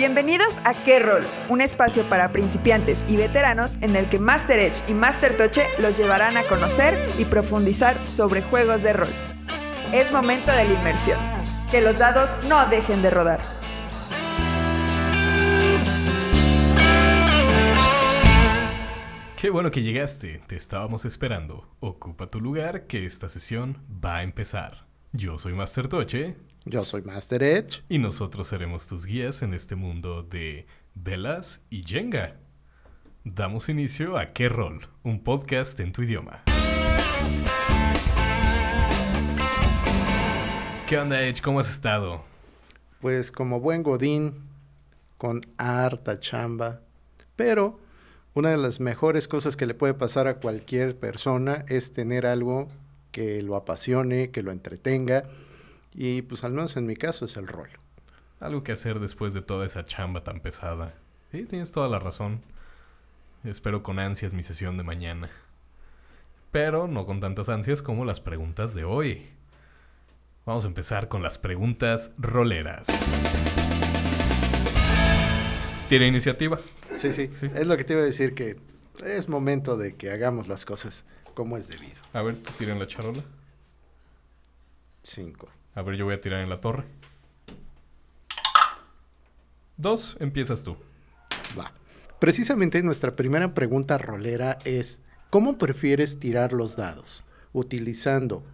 [0.00, 4.82] Bienvenidos a Qué Rol, un espacio para principiantes y veteranos en el que Master Edge
[4.88, 9.10] y Master Toche los llevarán a conocer y profundizar sobre juegos de rol.
[9.92, 11.20] Es momento de la inmersión.
[11.70, 13.42] Que los dados no dejen de rodar.
[19.36, 21.68] Qué bueno que llegaste, te estábamos esperando.
[21.80, 24.86] Ocupa tu lugar que esta sesión va a empezar.
[25.12, 26.38] Yo soy Master Toche.
[26.66, 27.82] Yo soy Master Edge.
[27.88, 32.36] Y nosotros seremos tus guías en este mundo de velas y Jenga.
[33.24, 34.86] Damos inicio a ¿Qué rol?
[35.02, 36.42] Un podcast en tu idioma.
[40.86, 41.40] ¿Qué onda, Edge?
[41.40, 42.22] ¿Cómo has estado?
[43.00, 44.42] Pues como buen Godín,
[45.16, 46.82] con harta chamba,
[47.36, 47.80] pero
[48.34, 52.68] una de las mejores cosas que le puede pasar a cualquier persona es tener algo
[53.12, 55.24] que lo apasione, que lo entretenga.
[55.92, 57.68] Y pues al menos en mi caso es el rol.
[58.38, 60.94] Algo que hacer después de toda esa chamba tan pesada.
[61.32, 62.42] Sí, tienes toda la razón.
[63.44, 65.30] Espero con ansias mi sesión de mañana.
[66.50, 69.28] Pero no con tantas ansias como las preguntas de hoy.
[70.46, 72.86] Vamos a empezar con las preguntas roleras.
[75.88, 76.58] ¿Tiene iniciativa?
[76.96, 78.56] Sí, sí, Es lo que te iba a decir que
[79.04, 82.00] es momento de que hagamos las cosas como es debido.
[82.12, 83.22] A ver, tú tira en la charola.
[85.02, 85.48] Cinco.
[85.74, 86.84] A ver, yo voy a tirar en la torre.
[89.76, 90.76] Dos, empiezas tú.
[91.58, 91.72] Va.
[92.18, 97.24] Precisamente nuestra primera pregunta rolera es, ¿cómo prefieres tirar los dados?
[97.52, 98.44] ¿Utilizando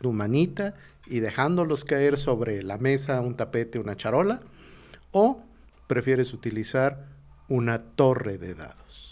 [0.00, 0.74] tu manita
[1.06, 4.40] y dejándolos caer sobre la mesa, un tapete, una charola?
[5.12, 5.42] ¿O
[5.90, 7.04] prefieres utilizar
[7.48, 9.09] una torre de dados.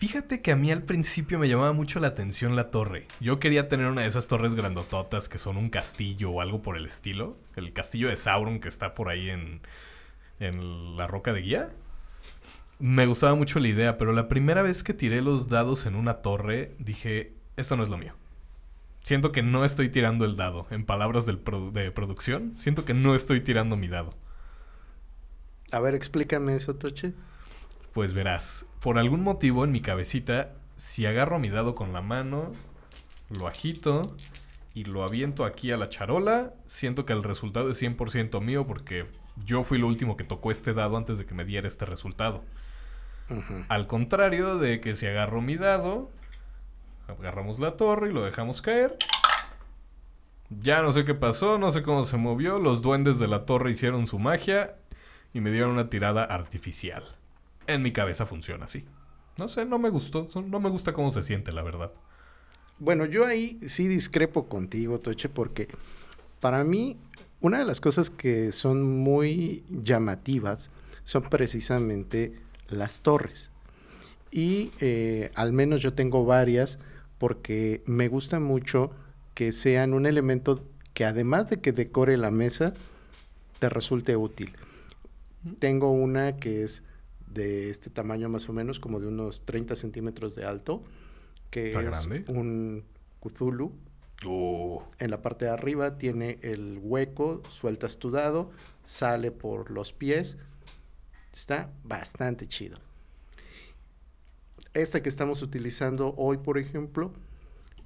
[0.00, 3.06] Fíjate que a mí al principio me llamaba mucho la atención la torre.
[3.20, 6.78] Yo quería tener una de esas torres grandototas que son un castillo o algo por
[6.78, 7.36] el estilo.
[7.54, 9.60] El castillo de Sauron que está por ahí en,
[10.38, 11.70] en la roca de guía.
[12.78, 16.22] Me gustaba mucho la idea, pero la primera vez que tiré los dados en una
[16.22, 18.14] torre dije, esto no es lo mío.
[19.04, 20.66] Siento que no estoy tirando el dado.
[20.70, 21.36] En palabras de
[21.90, 24.14] producción, siento que no estoy tirando mi dado.
[25.72, 27.12] A ver, explícame eso, Toche.
[27.92, 32.52] Pues verás, por algún motivo en mi cabecita, si agarro mi dado con la mano,
[33.28, 34.16] lo agito
[34.74, 39.06] y lo aviento aquí a la charola, siento que el resultado es 100% mío porque
[39.44, 42.44] yo fui lo último que tocó este dado antes de que me diera este resultado.
[43.68, 46.10] Al contrario de que si agarro mi dado,
[47.06, 48.96] agarramos la torre y lo dejamos caer.
[50.48, 53.70] Ya no sé qué pasó, no sé cómo se movió, los duendes de la torre
[53.70, 54.76] hicieron su magia
[55.32, 57.19] y me dieron una tirada artificial.
[57.74, 58.84] En mi cabeza funciona así.
[59.36, 60.28] No sé, no me gustó.
[60.46, 61.92] No me gusta cómo se siente, la verdad.
[62.78, 65.68] Bueno, yo ahí sí discrepo contigo, Toche, porque
[66.40, 66.96] para mí
[67.40, 70.70] una de las cosas que son muy llamativas
[71.04, 73.50] son precisamente las torres.
[74.30, 76.78] Y eh, al menos yo tengo varias
[77.18, 78.90] porque me gusta mucho
[79.34, 80.64] que sean un elemento
[80.94, 82.72] que además de que decore la mesa,
[83.58, 84.52] te resulte útil.
[85.58, 86.82] Tengo una que es
[87.32, 90.82] de este tamaño más o menos, como de unos 30 centímetros de alto,
[91.50, 92.84] que es un
[93.20, 93.72] Cthulhu.
[94.26, 94.86] Oh.
[94.98, 98.50] En la parte de arriba tiene el hueco, sueltas tu dado,
[98.84, 100.38] sale por los pies.
[101.32, 102.78] Está bastante chido.
[104.74, 107.12] Esta que estamos utilizando hoy, por ejemplo,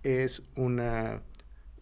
[0.02, 1.22] es una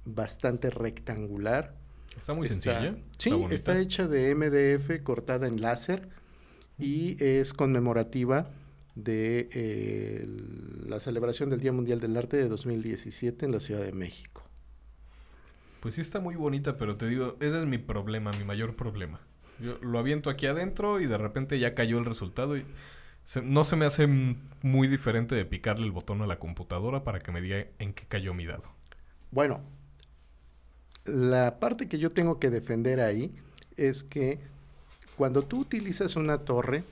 [0.05, 1.75] bastante rectangular
[2.19, 2.97] Está muy sencilla.
[3.19, 6.09] Sí, está, hecha de MDF cortada en láser
[6.79, 8.51] y es conmemorativa
[8.95, 10.27] de eh,
[10.87, 14.43] la celebración del Día Mundial del Arte de 2017 en la Ciudad de México.
[15.81, 19.21] Pues sí está muy bonita, pero te digo, ese es mi problema, mi mayor problema.
[19.59, 22.65] Yo lo aviento aquí adentro y de repente ya cayó el resultado y
[23.43, 24.07] no se me hace
[24.63, 28.05] muy diferente de picarle el botón a la computadora para que me diga en qué
[28.07, 28.69] cayó mi dado.
[29.31, 29.61] Bueno,
[31.05, 33.35] la parte que yo tengo que defender ahí
[33.77, 34.41] es que
[35.23, 36.83] cuando tú utilizas una torre,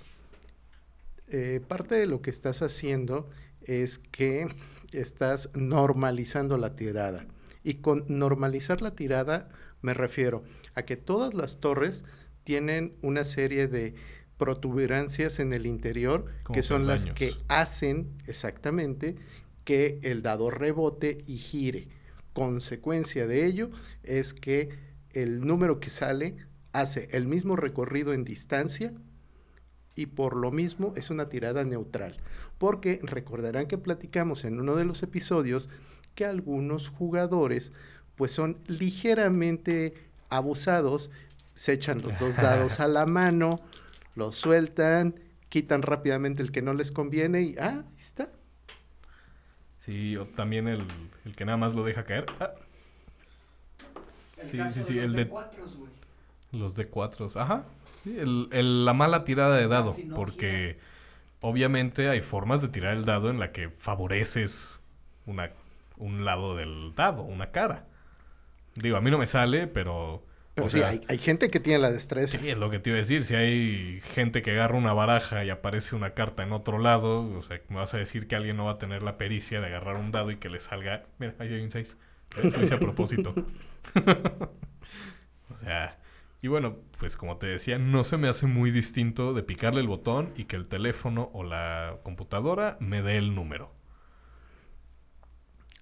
[1.31, 3.29] eh, parte de lo que estás haciendo
[3.63, 4.47] es que
[4.93, 7.27] estás normalizando la tirada.
[7.65, 9.49] Y con normalizar la tirada
[9.83, 10.45] me refiero
[10.77, 12.05] a que todas las torres
[12.45, 13.97] tienen una serie de
[14.37, 19.17] protuberancias en el interior que son las que hacen exactamente
[19.65, 21.89] que el dado rebote y gire
[22.33, 23.71] consecuencia de ello
[24.05, 24.69] es que
[25.15, 26.37] el número que sale
[26.73, 28.93] hace el mismo recorrido en distancia
[29.95, 32.17] y por lo mismo es una tirada neutral.
[32.59, 35.69] Porque recordarán que platicamos en uno de los episodios
[36.15, 37.73] que algunos jugadores
[38.17, 39.95] pues son ligeramente
[40.29, 41.11] abusados
[41.55, 43.57] se echan los dos dados a la mano,
[44.15, 45.15] los sueltan,
[45.49, 48.31] quitan rápidamente el que no les conviene y ah, ahí está.
[49.85, 50.83] Sí, o también el,
[51.25, 52.27] el que nada más lo deja caer.
[52.39, 52.53] Ah.
[54.51, 55.91] Sí, sí, sí, el de- cuatros, güey.
[56.53, 57.65] Los de cuatros, ajá.
[58.05, 60.79] Sí, el- el- la mala tirada de dado, no porque
[61.41, 64.81] obviamente hay formas de tirar el dado en la que favoreces
[65.27, 65.51] una,
[65.99, 67.87] un lado del dado, una cara.
[68.75, 70.25] Digo, a mí no me sale, pero...
[70.55, 72.39] Pero o sí, sea, hay, hay gente que tiene la destreza.
[72.39, 73.23] Sí, es lo que te iba a decir.
[73.25, 77.43] Si hay gente que agarra una baraja y aparece una carta en otro lado, o
[77.43, 79.97] sea, me vas a decir que alguien no va a tener la pericia de agarrar
[79.97, 81.05] un dado y que le salga.
[81.19, 81.97] Mira, ahí hay un 6.
[82.43, 83.35] Lo hice a propósito.
[85.51, 85.99] o sea,
[86.43, 89.87] y bueno, pues como te decía, no se me hace muy distinto de picarle el
[89.87, 93.73] botón y que el teléfono o la computadora me dé el número.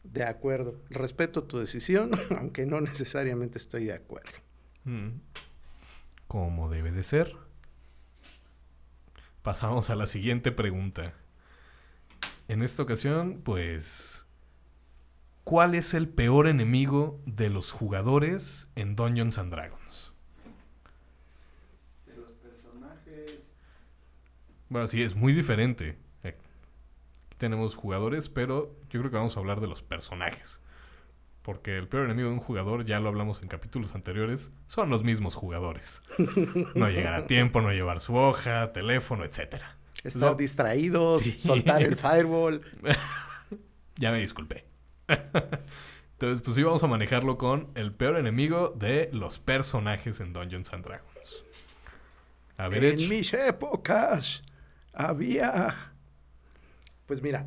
[0.04, 0.80] De acuerdo.
[0.90, 4.38] Respeto tu decisión, aunque no necesariamente estoy de acuerdo.
[4.84, 5.20] Mm.
[6.26, 7.36] Como debe de ser.
[9.42, 11.14] Pasamos a la siguiente pregunta.
[12.48, 14.24] En esta ocasión, pues...
[15.44, 20.12] ¿Cuál es el peor enemigo de los jugadores en Dungeons and Dragons?
[22.04, 23.38] De los personajes.
[24.68, 25.96] Bueno, sí, es muy diferente.
[26.24, 30.60] Aquí tenemos jugadores, pero yo creo que vamos a hablar de los personajes.
[31.42, 35.02] Porque el peor enemigo de un jugador, ya lo hablamos en capítulos anteriores, son los
[35.02, 36.02] mismos jugadores.
[36.74, 39.76] No llegar a tiempo, no llevar su hoja, teléfono, etcétera.
[40.04, 41.32] Estar distraídos, Sí.
[41.38, 42.60] soltar el fireball.
[43.96, 44.64] Ya me disculpé.
[45.08, 50.72] Entonces, pues sí, vamos a manejarlo con el peor enemigo de los personajes en Dungeons
[50.72, 51.44] and Dragons.
[52.56, 53.08] A ver, en Edge.
[53.08, 54.42] mis épocas
[54.98, 55.94] había...
[57.06, 57.46] Pues mira,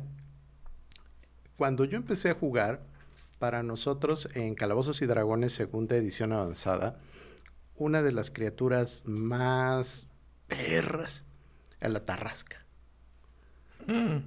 [1.56, 2.80] cuando yo empecé a jugar,
[3.38, 6.98] para nosotros en Calabozos y Dragones segunda edición avanzada,
[7.76, 10.06] una de las criaturas más
[10.46, 11.24] perras
[11.80, 12.64] era la tarrasca.
[13.86, 14.18] Mm.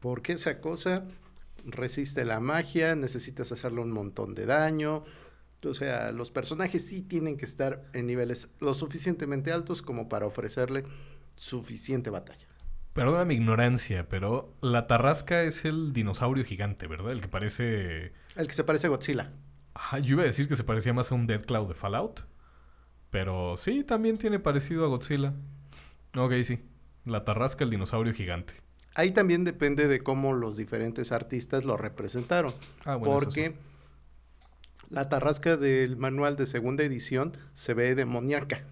[0.00, 1.04] Porque esa cosa
[1.64, 5.04] resiste la magia, necesitas hacerle un montón de daño.
[5.64, 10.26] O sea, los personajes sí tienen que estar en niveles lo suficientemente altos como para
[10.26, 10.84] ofrecerle
[11.38, 12.46] suficiente batalla.
[12.92, 17.12] Perdona mi ignorancia, pero la tarrasca es el dinosaurio gigante, ¿verdad?
[17.12, 18.12] El que parece...
[18.34, 19.32] El que se parece a Godzilla.
[19.74, 22.26] Ajá, yo iba a decir que se parecía más a un Dead Cloud de Fallout.
[23.10, 25.32] Pero sí, también tiene parecido a Godzilla.
[26.16, 26.58] Ok, sí.
[27.04, 28.54] La tarrasca, el dinosaurio gigante.
[28.94, 32.52] Ahí también depende de cómo los diferentes artistas lo representaron.
[32.84, 34.84] Ah, bueno, eso porque sí.
[34.90, 38.64] la tarrasca del manual de segunda edición se ve demoníaca.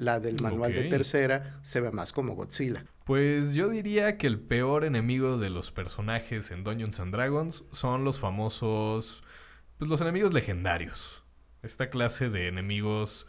[0.00, 2.86] La del manual de tercera se ve más como Godzilla.
[3.04, 8.02] Pues yo diría que el peor enemigo de los personajes en Dungeons and Dragons son
[8.02, 9.22] los famosos,
[9.76, 11.22] pues los enemigos legendarios.
[11.62, 13.26] Esta clase de enemigos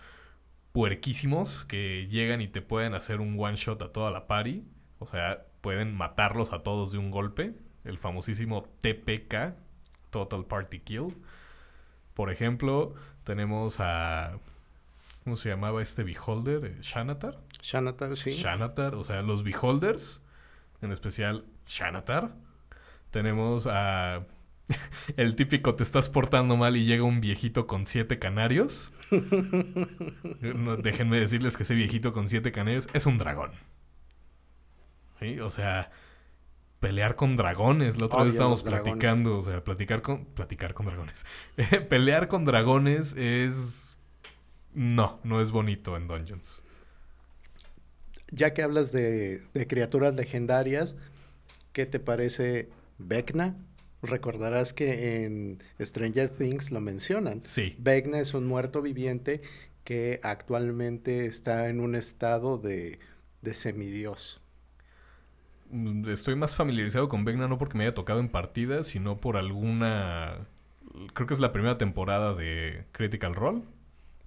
[0.72, 4.64] puerquísimos que llegan y te pueden hacer un one shot a toda la party.
[5.00, 7.54] O sea, pueden matarlos a todos de un golpe.
[7.84, 9.56] El famosísimo TPK,
[10.10, 11.18] Total Party Kill.
[12.14, 12.96] Por ejemplo,
[13.26, 14.40] tenemos a...
[15.24, 16.66] ¿Cómo se llamaba este beholder?
[16.66, 17.40] Eh, ¿Shanatar?
[17.62, 18.32] Shanatar, sí.
[18.32, 20.22] Shanatar, o sea, los Beholders,
[20.82, 22.36] en especial Shanatar.
[23.12, 24.26] Tenemos a
[25.18, 28.92] el típico te estás portando mal y llega un viejito con siete canarios.
[30.42, 33.52] No, déjenme decirles que ese viejito con siete canarios es un dragón.
[35.20, 35.40] ¿Sí?
[35.40, 35.90] O sea,
[36.80, 37.98] pelear con dragones.
[37.98, 41.26] La otra vez Odio estábamos platicando, o sea, platicar con platicar con dragones.
[41.90, 43.81] pelear con dragones es
[44.74, 46.64] no, no es bonito en Dungeons.
[48.32, 50.96] Ya que hablas de, de criaturas legendarias,
[51.74, 53.58] ¿qué te parece Vecna?
[54.04, 57.44] Recordarás que en Stranger Things lo mencionan.
[57.44, 57.76] Sí.
[57.78, 59.42] Vecna es un muerto viviente
[59.84, 63.00] que actualmente está en un estado de,
[63.42, 64.42] de semidios.
[65.70, 69.38] Mm, Estoy más familiarizado con Vecna no porque me haya tocado en partida, sino por
[69.38, 70.48] alguna...
[71.14, 73.62] Creo que es la primera temporada de Critical Role.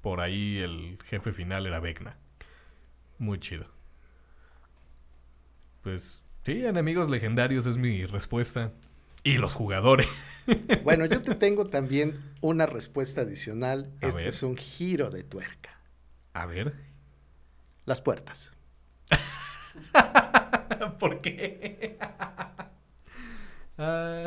[0.05, 2.19] Por ahí el jefe final era Vecna.
[3.17, 3.65] Muy chido.
[5.81, 8.71] Pues sí, enemigos legendarios es mi respuesta.
[9.23, 10.07] Y los jugadores.
[10.85, 13.91] Bueno, yo te tengo también una respuesta adicional.
[14.03, 14.29] A este ver.
[14.29, 15.81] es un giro de tuerca.
[16.35, 16.75] A ver.
[17.87, 18.53] Las puertas.
[20.99, 21.97] ¿Por qué?
[23.79, 24.27] Ah,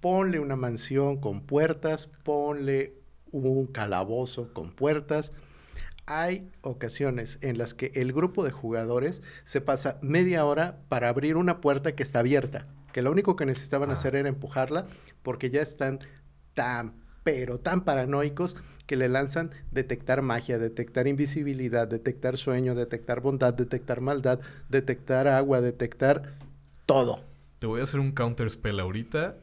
[0.00, 3.03] Ponle una mansión con puertas, ponle
[3.38, 5.32] un calabozo con puertas.
[6.06, 11.36] Hay ocasiones en las que el grupo de jugadores se pasa media hora para abrir
[11.36, 13.94] una puerta que está abierta, que lo único que necesitaban Ah.
[13.94, 14.86] hacer era empujarla
[15.22, 16.00] porque ya están
[16.52, 23.54] tan, pero tan paranoicos que le lanzan detectar magia, detectar invisibilidad, detectar sueño, detectar bondad,
[23.54, 26.34] detectar maldad, detectar agua, detectar
[26.84, 27.24] todo.
[27.60, 29.36] Te voy a hacer un counter spell ahorita.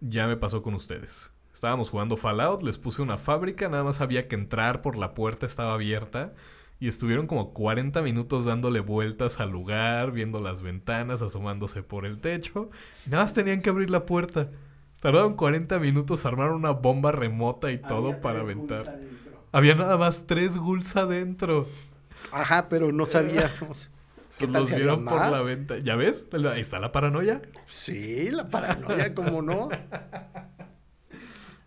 [0.00, 1.32] Ya me pasó con ustedes.
[1.64, 5.46] Estábamos jugando Fallout, les puse una fábrica, nada más había que entrar por la puerta,
[5.46, 6.34] estaba abierta.
[6.78, 12.20] Y estuvieron como 40 minutos dándole vueltas al lugar, viendo las ventanas, asomándose por el
[12.20, 12.68] techo.
[13.06, 14.50] Y nada más tenían que abrir la puerta.
[15.00, 19.00] Tardaron 40 minutos, armaron una bomba remota y todo Había para aventar.
[19.50, 21.66] Había nada más tres ghouls adentro.
[22.30, 23.90] Ajá, pero no sabíamos.
[24.36, 25.30] ¿Qué Pues tal los si vieron por más?
[25.30, 25.78] la venta.
[25.78, 26.26] ¿Ya ves?
[26.52, 27.40] Ahí está la paranoia.
[27.66, 29.70] Sí, la paranoia, ¿cómo no?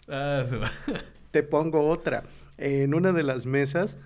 [0.08, 0.46] Ah.
[1.32, 2.24] Te pongo otra.
[2.58, 4.00] En una de las mesas,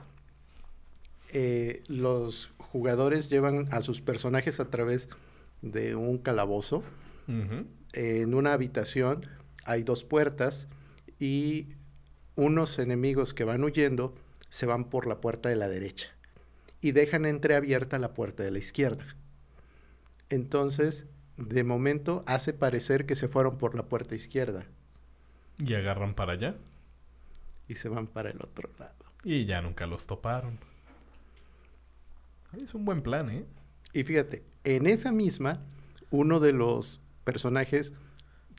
[1.32, 5.10] eh, los jugadores llevan a sus personajes a través
[5.62, 6.84] de un calabozo.
[7.94, 9.26] En una habitación
[9.64, 10.68] hay dos puertas
[11.18, 11.68] y
[12.36, 14.14] unos enemigos que van huyendo
[14.50, 16.10] se van por la puerta de la derecha
[16.82, 19.16] y dejan entreabierta la puerta de la izquierda.
[20.28, 21.06] Entonces,
[21.38, 24.68] de momento hace parecer que se fueron por la puerta izquierda
[25.64, 26.56] Y agarran para allá.
[27.68, 28.96] y se van para el otro lado.
[29.24, 30.60] Y ya nunca los toparon.
[32.58, 33.46] Es un buen plan, ¿eh?
[33.94, 35.62] Y fíjate, en esa misma,
[36.10, 37.94] uno de los personajes,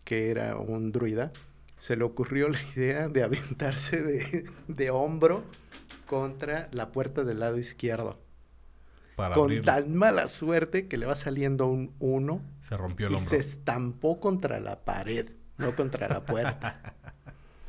[0.04, 1.32] que era un druida,
[1.76, 5.44] se le ocurrió la idea de aventarse de, de hombro
[6.06, 8.18] contra la puerta del lado izquierdo.
[9.14, 9.64] Para con abrirlo.
[9.64, 13.30] tan mala suerte que le va saliendo un 1 Se rompió el y hombro.
[13.30, 16.94] se estampó contra la pared, no contra la puerta.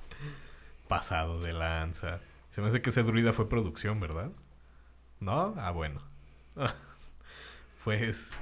[0.88, 2.20] Pasado de lanza.
[2.52, 4.32] Se me hace que ese druida fue producción, ¿verdad?
[5.20, 5.56] ¿No?
[5.58, 6.02] Ah, bueno.
[7.84, 8.38] pues...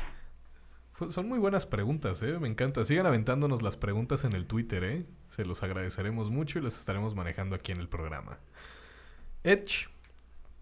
[0.93, 2.37] fu- Son muy buenas preguntas, ¿eh?
[2.39, 2.83] Me encanta.
[2.85, 5.05] Sigan aventándonos las preguntas en el Twitter, ¿eh?
[5.29, 8.39] Se los agradeceremos mucho y las estaremos manejando aquí en el programa.
[9.43, 9.87] Edge,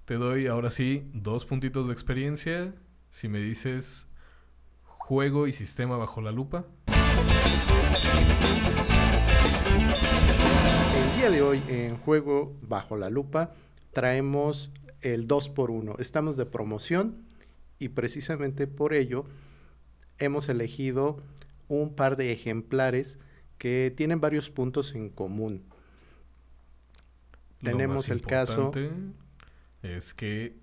[0.05, 2.74] te doy ahora sí dos puntitos de experiencia.
[3.09, 4.05] Si me dices
[4.83, 6.65] juego y sistema bajo la lupa.
[10.96, 13.53] El día de hoy en Juego Bajo la Lupa
[13.93, 15.96] traemos el 2x1.
[16.00, 17.24] Estamos de promoción
[17.79, 19.25] y precisamente por ello
[20.17, 21.22] hemos elegido
[21.67, 23.19] un par de ejemplares
[23.58, 25.63] que tienen varios puntos en común.
[27.62, 28.72] Lo Tenemos más el caso-
[29.81, 30.55] Es que,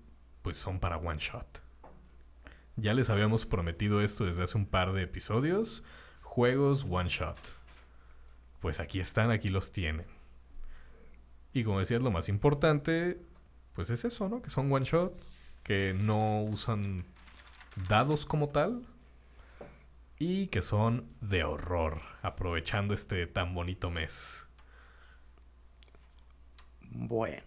[0.43, 1.61] pues son para one shot.
[2.75, 5.83] Ya les habíamos prometido esto desde hace un par de episodios.
[6.37, 7.35] Juegos one shot.
[8.59, 10.05] Pues aquí están, aquí los tienen.
[11.51, 13.19] Y como decías, lo más importante,
[13.73, 14.43] pues es eso, ¿no?
[14.43, 15.19] Que son one shot.
[15.63, 17.05] Que no usan
[17.89, 18.85] dados como tal.
[20.19, 22.01] Y que son de horror.
[22.21, 24.45] Aprovechando este tan bonito mes.
[26.81, 27.41] Bueno.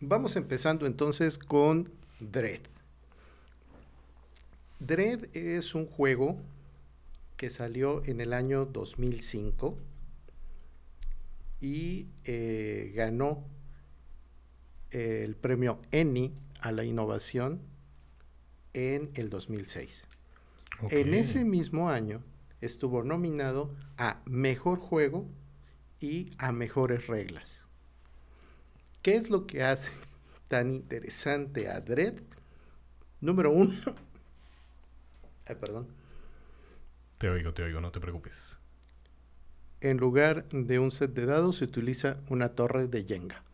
[0.00, 2.60] Vamos empezando entonces con Dread.
[4.80, 6.36] Dread es un juego
[7.40, 9.78] que salió en el año 2005
[11.62, 13.46] y eh, ganó
[14.90, 17.62] el premio ENI a la innovación
[18.74, 20.04] en el 2006.
[20.90, 22.22] En ese mismo año
[22.60, 25.26] estuvo nominado a Mejor Juego
[25.98, 27.62] y a Mejores Reglas.
[29.00, 29.92] ¿Qué es lo que hace
[30.48, 32.20] tan interesante a Dread?
[33.22, 33.72] Número uno.
[35.46, 35.99] Ay, perdón.
[37.20, 38.56] Te oigo, te oigo, no te preocupes.
[39.82, 43.44] En lugar de un set de dados se utiliza una torre de Jenga.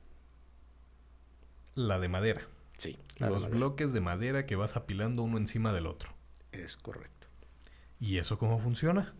[1.75, 2.43] La de madera.
[2.79, 3.59] Sí, la de Los madera.
[3.59, 6.15] bloques de madera que vas apilando uno encima del otro.
[6.53, 7.27] Es correcto.
[7.99, 9.17] ¿Y eso cómo funciona?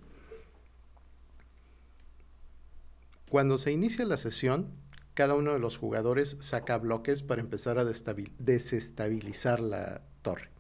[3.29, 4.71] Cuando se inicia la sesión,
[5.15, 10.56] cada uno de los jugadores saca bloques para empezar a desestabilizar la torre.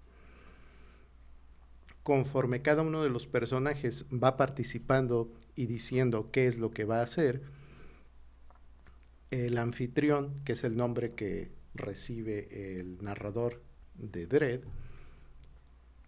[2.07, 7.01] Conforme cada uno de los personajes va participando y diciendo qué es lo que va
[7.01, 7.43] a hacer,
[9.33, 13.61] el anfitrión, que es el nombre que recibe el narrador
[13.97, 14.61] de Dread,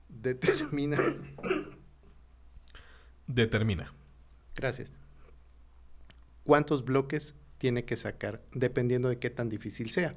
[0.09, 0.99] determina
[3.27, 3.93] Determina.
[4.55, 4.93] Gracias.
[6.45, 10.15] ¿Cuántos bloques tiene que sacar dependiendo de qué tan difícil sea?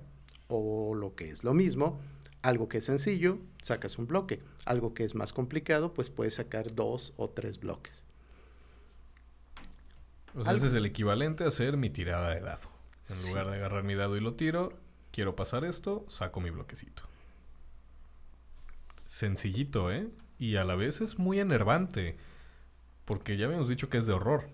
[0.48, 2.00] O lo que es lo mismo,
[2.42, 4.42] algo que es sencillo, sacas un bloque.
[4.66, 8.06] Algo que es más complicado, pues puedes sacar dos o tres bloques.
[10.36, 12.70] O sea, Algo- ese es el equivalente a hacer mi tirada de dado.
[13.10, 13.30] En Sí.
[13.30, 14.74] lugar de agarrar mi dado y lo tiro,
[15.12, 17.04] quiero pasar esto, saco mi bloquecito.
[19.08, 20.08] Sencillito, ¿eh?
[20.40, 22.18] Y a la vez es muy enervante.
[23.06, 24.48] Porque ya habíamos dicho que es de horror.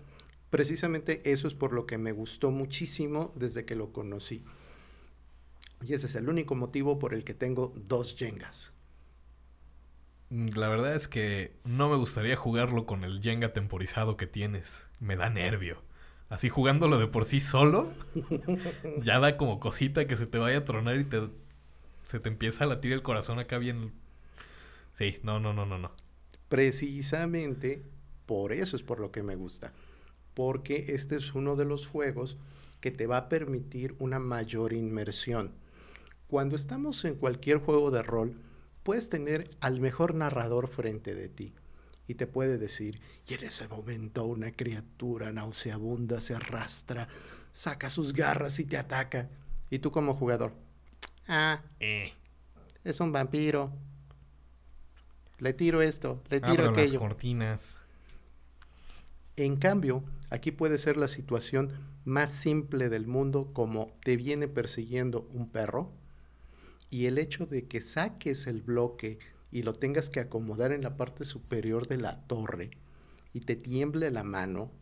[0.50, 4.44] Precisamente eso es por lo que me gustó muchísimo desde que lo conocí.
[5.82, 8.72] Y ese es el único motivo por el que tengo dos Jengas.
[10.30, 14.86] Mm, La verdad es que no me gustaría jugarlo con el Jenga temporizado que tienes.
[15.00, 15.82] Me da nervio.
[16.28, 17.90] Así jugándolo de por sí solo,
[18.96, 21.28] ya da como cosita que se te vaya a tronar y te
[22.06, 23.92] se te empieza a latir el corazón acá bien.
[24.98, 25.92] Sí, no, no, no, no, no.
[26.48, 27.82] Precisamente
[28.26, 29.72] por eso es por lo que me gusta.
[30.34, 32.38] Porque este es uno de los juegos
[32.80, 35.52] que te va a permitir una mayor inmersión.
[36.28, 38.38] Cuando estamos en cualquier juego de rol,
[38.82, 41.54] puedes tener al mejor narrador frente de ti
[42.06, 47.08] y te puede decir, y en ese momento una criatura nauseabunda se arrastra,
[47.50, 49.28] saca sus garras y te ataca.
[49.70, 50.52] Y tú como jugador,
[51.28, 52.12] ah, Eh,
[52.84, 53.72] es un vampiro.
[55.38, 56.98] Le tiro esto, le tiro abro las aquello.
[56.98, 57.76] cortinas.
[59.36, 61.72] En cambio, aquí puede ser la situación
[62.04, 65.92] más simple del mundo como te viene persiguiendo un perro
[66.90, 69.18] y el hecho de que saques el bloque
[69.50, 72.70] y lo tengas que acomodar en la parte superior de la torre
[73.32, 74.72] y te tiemble la mano,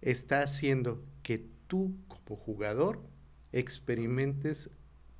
[0.00, 3.02] está haciendo que tú como jugador
[3.52, 4.70] experimentes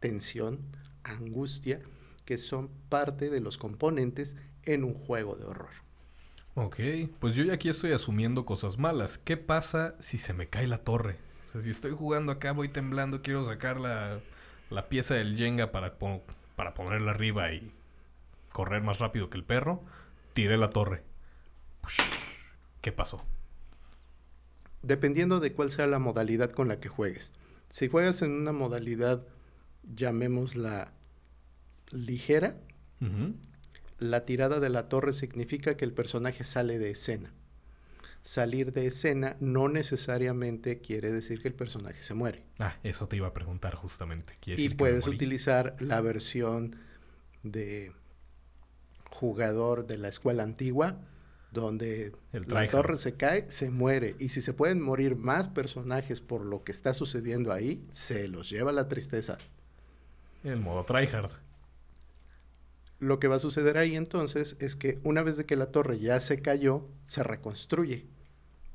[0.00, 0.60] tensión,
[1.04, 1.80] angustia,
[2.24, 5.70] que son parte de los componentes en un juego de horror.
[6.54, 6.78] Ok,
[7.18, 9.18] pues yo ya aquí estoy asumiendo cosas malas.
[9.18, 11.18] ¿Qué pasa si se me cae la torre?
[11.48, 14.20] O sea, si estoy jugando acá, voy temblando, quiero sacar la,
[14.70, 16.22] la pieza del Jenga para, po-
[16.56, 17.72] para ponerla arriba y
[18.52, 19.82] correr más rápido que el perro,
[20.32, 21.02] tiré la torre.
[22.80, 23.24] ¿Qué pasó?
[24.82, 27.32] Dependiendo de cuál sea la modalidad con la que juegues.
[27.68, 29.26] Si juegas en una modalidad,
[29.94, 30.92] llamémosla
[31.90, 32.56] ligera,
[33.98, 37.32] la tirada de la torre significa que el personaje sale de escena.
[38.22, 42.44] Salir de escena no necesariamente quiere decir que el personaje se muere.
[42.58, 44.36] Ah, eso te iba a preguntar justamente.
[44.40, 46.76] ¿Quiere Y puedes utilizar la versión
[47.42, 47.92] de
[49.10, 50.98] jugador de la escuela antigua,
[51.50, 54.14] donde El la torre se cae, se muere.
[54.18, 58.48] Y si se pueden morir más personajes por lo que está sucediendo ahí, se los
[58.50, 59.38] lleva la tristeza.
[60.44, 61.30] El modo tryhard.
[63.00, 65.98] Lo que va a suceder ahí entonces es que una vez de que la torre
[65.98, 68.06] ya se cayó, se reconstruye.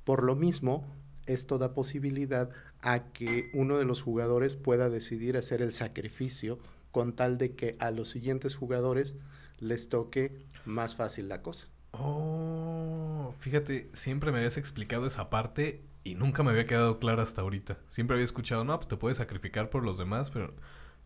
[0.04, 0.86] Por lo mismo,
[1.28, 2.50] esto da posibilidad
[2.82, 6.58] a que uno de los jugadores pueda decidir hacer el sacrificio
[6.92, 9.16] con tal de que a los siguientes jugadores
[9.60, 11.68] les toque más fácil la cosa.
[11.92, 17.42] Oh, fíjate, siempre me habías explicado esa parte y nunca me había quedado clara hasta
[17.42, 17.78] ahorita.
[17.90, 20.54] Siempre había escuchado, no, pues te puedes sacrificar por los demás, pero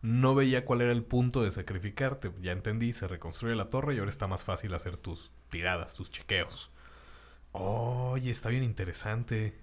[0.02, 2.32] no veía cuál era el punto de sacrificarte.
[2.40, 6.10] Ya entendí, se reconstruye la torre y ahora está más fácil hacer tus tiradas, tus
[6.10, 6.70] chequeos.
[7.52, 9.54] Oye, está bien interesante.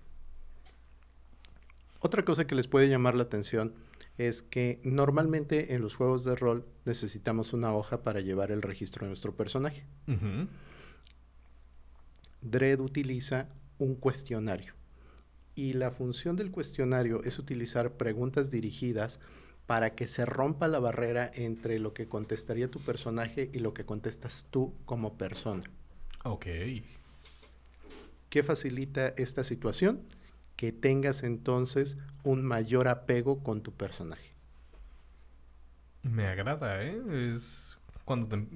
[2.00, 3.73] Otra cosa que les puede llamar la atención
[4.17, 9.06] es que normalmente en los juegos de rol necesitamos una hoja para llevar el registro
[9.06, 9.86] de nuestro personaje.
[10.08, 10.47] Ujú.
[12.41, 14.73] Dredd utiliza un cuestionario.
[15.56, 19.19] Y la función del cuestionario es utilizar preguntas dirigidas
[19.67, 23.86] para que se rompa la barrera entre lo que contestaría tu personaje y lo que
[23.86, 25.71] contestas tú como persona.
[26.25, 26.45] Ok.
[28.30, 30.08] ¿Qué facilita esta situación?
[30.56, 34.34] Que tengas entonces un mayor apego con tu personaje.
[36.03, 37.01] Me agrada, ¿eh?
[37.34, 38.47] Es cuando te-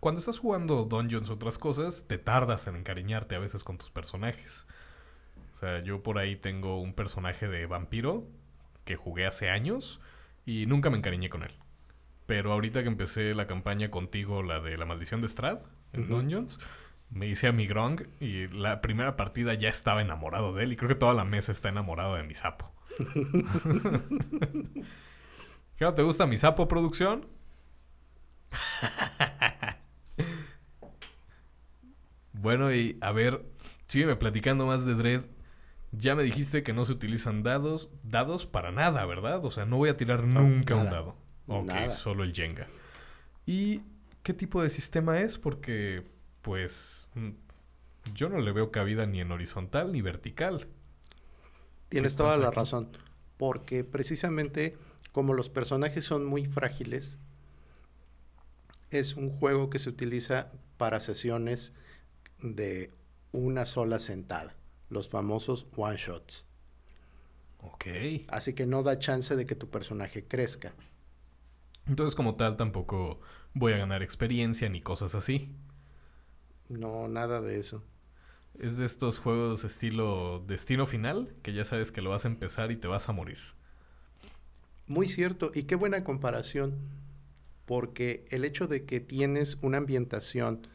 [0.00, 3.90] Cuando estás jugando Dungeons o otras cosas, te tardas en encariñarte a veces con tus
[3.90, 4.66] personajes.
[5.56, 8.26] O sea, yo por ahí tengo un personaje de vampiro
[8.84, 10.00] que jugué hace años
[10.48, 11.52] y nunca me encariñé con él.
[12.24, 15.60] Pero ahorita que empecé la campaña contigo, la de la maldición de Strad,
[15.92, 16.08] en.
[16.08, 16.58] Dungeons,
[17.10, 20.76] me hice a mi Grong y la primera partida ya estaba enamorado de él y
[20.76, 22.72] creo que toda la mesa está enamorado de mi sapo.
[25.76, 27.28] ¿Qué no te gusta mi sapo producción?
[32.32, 33.44] bueno, y a ver,
[33.86, 35.24] sígueme platicando más de Dread.
[35.92, 39.44] Ya me dijiste que no se utilizan dados, dados para nada, ¿verdad?
[39.44, 41.16] O sea, no voy a tirar nunca un dado.
[41.46, 41.90] Ok, Nada.
[41.90, 42.68] solo el Jenga.
[43.46, 43.82] ¿Y
[44.22, 45.38] qué tipo de sistema es?
[45.38, 46.04] Porque,
[46.42, 47.30] pues, mm,
[48.14, 50.68] yo no le veo cabida ni en horizontal ni vertical.
[51.88, 52.56] Tienes ¿Qué toda la aquí?
[52.56, 52.90] razón.
[53.38, 54.76] Porque precisamente
[55.12, 57.18] como los personajes son muy frágiles,
[58.90, 61.72] es un juego que se utiliza para sesiones
[62.42, 62.92] de
[63.32, 64.52] una sola sentada,
[64.88, 66.44] los famosos one shots.
[67.60, 67.86] Ok.
[68.28, 70.74] Así que no da chance de que tu personaje crezca.
[71.86, 73.20] Entonces, como tal, tampoco
[73.54, 75.54] voy a ganar experiencia ni cosas así.
[76.68, 77.82] No, nada de eso.
[78.58, 82.70] Es de estos juegos estilo destino final, que ya sabes que lo vas a empezar
[82.70, 83.38] y te vas a morir.
[84.86, 86.78] Muy cierto, y qué buena comparación,
[87.66, 90.66] porque el hecho de que tienes una ambientación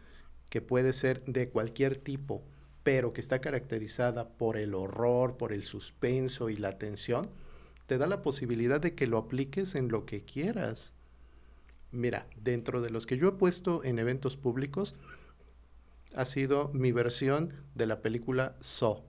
[0.50, 2.44] que puede ser de cualquier tipo,
[2.84, 7.30] pero que está caracterizada por el horror, por el suspenso y la tensión,
[7.88, 10.94] te da la posibilidad de que lo apliques en lo que quieras.
[11.92, 14.96] Mira, dentro de los que yo he puesto en eventos públicos,
[16.16, 19.04] ha sido mi versión de la película Saw.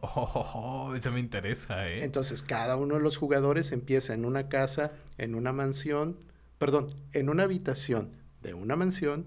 [0.00, 2.04] Oh, eso me interesa, ¿eh?
[2.04, 6.18] Entonces, cada uno de los jugadores empieza en una casa, en una mansión,
[6.58, 8.10] perdón, en una habitación
[8.42, 9.26] de una mansión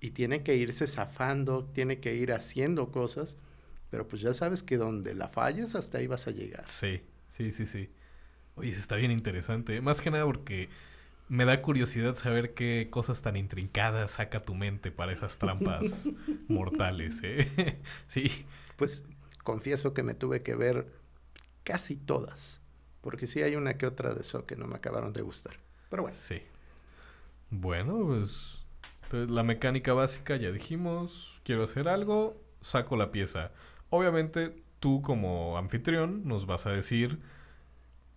[0.00, 3.38] y tiene que irse zafando, tiene que ir haciendo cosas,
[3.90, 6.66] pero pues ya sabes que donde la falles hasta ahí vas a llegar.
[6.66, 7.90] Sí, sí, sí, sí.
[8.56, 9.76] Oye, eso está bien interesante.
[9.76, 9.80] ¿eh?
[9.80, 10.68] Más que nada porque
[11.28, 16.06] me da curiosidad saber qué cosas tan intrincadas saca tu mente para esas trampas
[16.48, 17.80] mortales, ¿eh?
[18.08, 18.46] sí.
[18.76, 19.04] Pues
[19.42, 20.92] confieso que me tuve que ver
[21.62, 22.62] casi todas,
[23.00, 25.54] porque sí hay una que otra de eso que no me acabaron de gustar.
[25.88, 26.16] Pero bueno.
[26.20, 26.42] Sí.
[27.50, 28.63] Bueno, pues
[29.04, 33.52] entonces, la mecánica básica ya dijimos, quiero hacer algo, saco la pieza.
[33.90, 37.20] Obviamente tú como anfitrión nos vas a decir,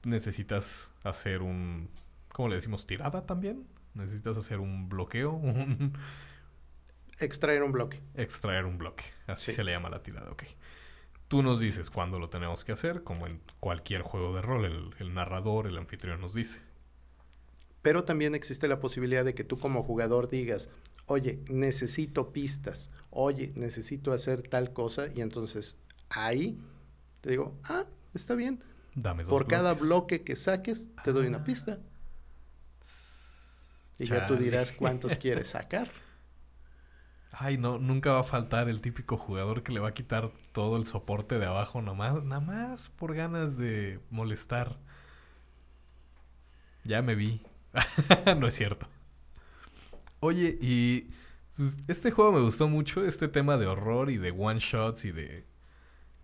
[0.04, 1.89] necesitas hacer un,
[2.30, 2.88] ¿cómo le decimos?
[2.88, 3.67] Tirada también.
[3.93, 5.93] Necesitas hacer un bloqueo, un...
[7.19, 8.02] Extraer un bloque.
[8.15, 9.04] Extraer un bloque.
[9.26, 9.54] Así Sí.
[9.54, 10.43] se le llama la tirada, ok.
[11.28, 14.65] Tú nos dices cuándo lo tenemos que hacer, como en cualquier juego de rol.
[14.65, 16.62] El, el narrador, el anfitrión nos dice.
[17.81, 20.69] Pero también existe la posibilidad de que tú como jugador digas,
[21.05, 25.77] oye, necesito pistas, oye, necesito hacer tal cosa, y entonces
[26.09, 26.59] ahí
[27.21, 28.61] te digo, ah, está bien,
[28.95, 31.43] Dame dos por cada bloque que saques te doy una Ah.
[31.43, 31.79] pista.
[33.99, 35.91] Y ya tú dirás cuántos quieres sacar.
[37.31, 40.77] Ay, no, nunca va a faltar el típico jugador que le va a quitar todo
[40.77, 44.77] el soporte de abajo nomás, nada más por ganas de molestar.
[46.83, 47.41] Ya me vi.
[48.39, 48.87] no es cierto.
[50.19, 51.09] Oye, y
[51.55, 55.11] pues, este juego me gustó mucho, este tema de horror y de one shots y
[55.11, 55.45] de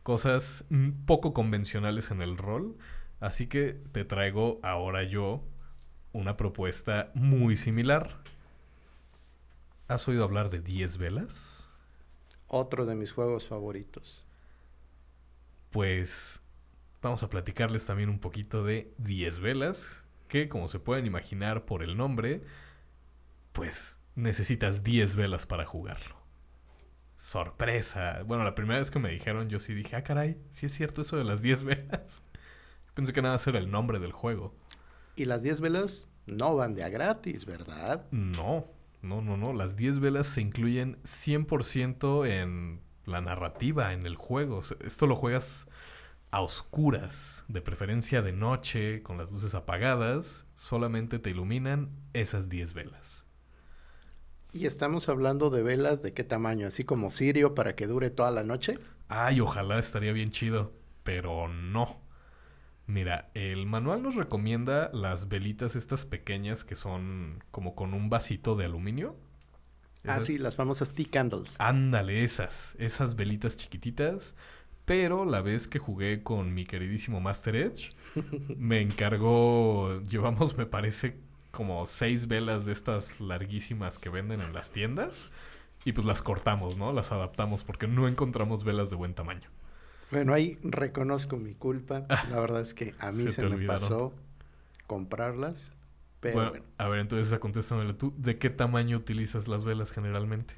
[0.04, 0.66] cosas
[1.06, 2.78] poco convencionales en el rol.
[3.20, 5.44] Así que te traigo ahora yo
[6.12, 8.20] una propuesta muy similar.
[9.88, 11.70] ¿Has oído hablar de 10 velas?
[12.48, 14.26] Otro de mis juegos favoritos.
[15.72, 16.42] Pues
[17.02, 20.03] vamos a platicarles también un poquito de 10 velas,
[20.34, 22.42] que como se pueden imaginar por el nombre,
[23.52, 26.16] pues necesitas 10 velas para jugarlo.
[27.18, 28.24] Sorpresa.
[28.26, 31.02] Bueno, la primera vez que me dijeron yo sí dije, ah caray, sí es cierto
[31.02, 32.24] eso de las 10 velas.
[32.96, 34.56] Pensé que nada más era el nombre del juego.
[35.16, 38.08] Y las 10 velas no van de a gratis, ¿verdad?
[38.10, 38.66] No,
[39.04, 39.54] no, no, no.
[39.54, 44.62] Las 10 velas se incluyen 100% en la narrativa, en el juego.
[44.84, 45.68] Esto lo juegas
[46.34, 50.46] a oscuras, de preferencia de noche, con las luces apagadas.
[50.56, 53.24] Solamente te iluminan esas 10 velas.
[54.52, 58.32] Y estamos hablando de velas de qué tamaño, así como Sirio para que dure toda
[58.32, 58.80] la noche.
[59.08, 62.02] Ay, ojalá estaría bien chido, pero no.
[62.86, 68.56] Mira, el manual nos recomienda las velitas estas pequeñas que son como con un vasito
[68.56, 69.16] de aluminio.
[70.06, 71.56] Ah, Esas- sí, las famosas tea candles.
[71.60, 74.36] Ándale, esas, esas velitas chiquititas.
[74.86, 77.90] Pero la vez que jugué con mi queridísimo Master Edge,
[78.58, 81.18] me encargó, llevamos me parece
[81.52, 85.30] como seis velas de estas larguísimas que venden en las tiendas.
[85.86, 86.94] Y pues las cortamos, ¿no?
[86.94, 89.50] Las adaptamos porque no encontramos velas de buen tamaño.
[90.12, 92.06] Bueno, ahí reconozco mi culpa.
[92.30, 93.82] La verdad es que a mí Se me olvidaron.
[93.82, 94.14] pasó
[94.88, 95.74] comprarlas.
[96.20, 98.14] Pero bueno, bueno, a ver, entonces esa contéstamela tú.
[98.18, 100.56] ¿De qué tamaño utilizas las velas generalmente?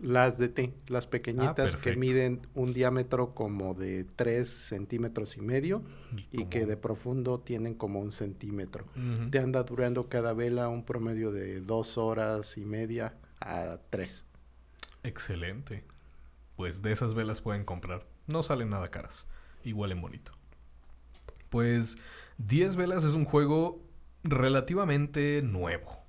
[0.00, 2.00] Las de té, las pequeñitas que Ah, perfecto.
[2.00, 5.82] miden un diámetro como de 3 centímetros y medio
[6.32, 8.86] y como- que de profundo tienen como un centímetro.
[9.30, 14.24] Te anda durando cada vela un promedio de dos horas y media a tres.
[15.02, 15.84] Excelente.
[16.56, 18.06] Pues de esas velas pueden comprar.
[18.26, 19.26] No salen nada caras.
[19.64, 20.32] Igual en bonito.
[21.48, 21.96] Pues
[22.38, 23.82] 10 velas es un juego
[24.22, 25.99] relativamente nuevo.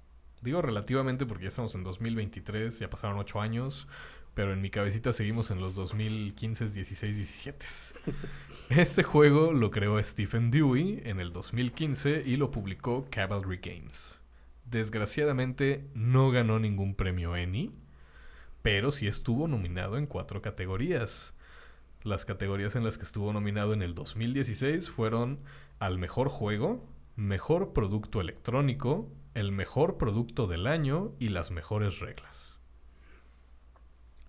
[0.42, 3.88] Digo relativamente porque ya estamos en 2023, ya pasaron 8 años,
[4.34, 7.66] pero en mi cabecita seguimos en los 2015, 16, 17.
[8.70, 14.20] Este juego lo creó Stephen Dewey en el 2015 y lo publicó Cavalry Games.
[14.66, 17.72] Desgraciadamente no ganó ningún premio Emmy,
[18.62, 21.36] pero sí estuvo nominado en cuatro categorías.
[22.04, 25.42] Las categorías en las que estuvo nominado en el 2016 fueron
[25.78, 32.60] al mejor juego, mejor producto electrónico, el mejor producto del año y las mejores reglas.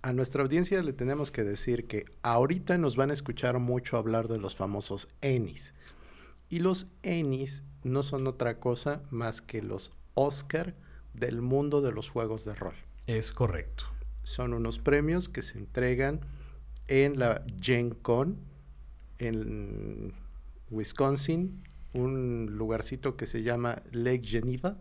[0.02, 4.28] A nuestra audiencia le tenemos que decir que ahorita nos van a escuchar mucho hablar
[4.28, 5.74] de los famosos Ennis.
[6.48, 10.74] Y los Ennis no son otra cosa más que los Oscar
[11.14, 12.74] del mundo de los juegos de rol.
[13.06, 13.84] Es correcto.
[14.24, 16.20] Son unos premios que se entregan
[16.88, 18.38] en la Gen Con
[19.22, 20.12] en
[20.70, 21.62] Wisconsin,
[21.92, 24.78] un lugarcito que se llama Lake Geneva,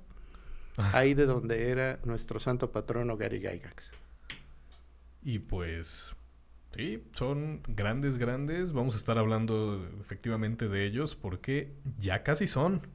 [0.78, 3.92] ahí de donde era nuestro santo patrono Gary Gygax.
[5.24, 6.10] Y pues,
[6.76, 8.72] sí, son grandes, grandes.
[8.72, 12.88] Vamos a estar hablando efectivamente de ellos porque ya casi son.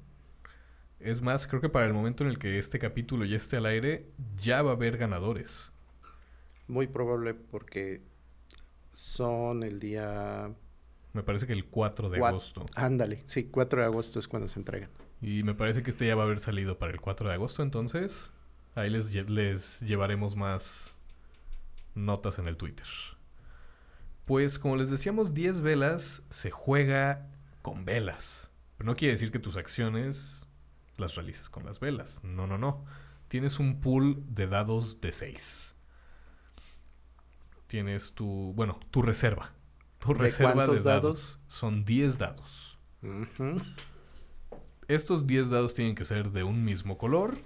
[0.98, 3.66] Es más, creo que para el momento en el que este capítulo ya esté al
[3.66, 4.06] aire,
[4.38, 5.70] ya va a haber ganadores.
[6.68, 8.00] Muy probable porque
[8.92, 10.50] son el día...
[11.12, 12.66] Me parece que el 4 de Cuat- agosto.
[12.74, 14.90] Ándale, sí, 4 de agosto es cuando se entregan.
[15.22, 17.62] Y me parece que este ya va a haber salido para el 4 de agosto,
[17.62, 18.30] entonces
[18.74, 20.96] ahí les, les llevaremos más
[21.94, 22.86] notas en el Twitter.
[24.26, 27.28] Pues como les decíamos, 10 velas se juega
[27.62, 28.50] con velas.
[28.76, 30.46] Pero no quiere decir que tus acciones
[30.98, 32.20] las realices con las velas.
[32.22, 32.84] No, no, no.
[33.28, 35.74] Tienes un pool de dados de 6.
[37.66, 39.52] Tienes tu, bueno, tu reserva.
[39.98, 41.38] Tu ¿De reserva de dados dados?
[41.48, 42.78] son 10 dados.
[44.88, 47.38] Estos 10 dados tienen que ser de un mismo color.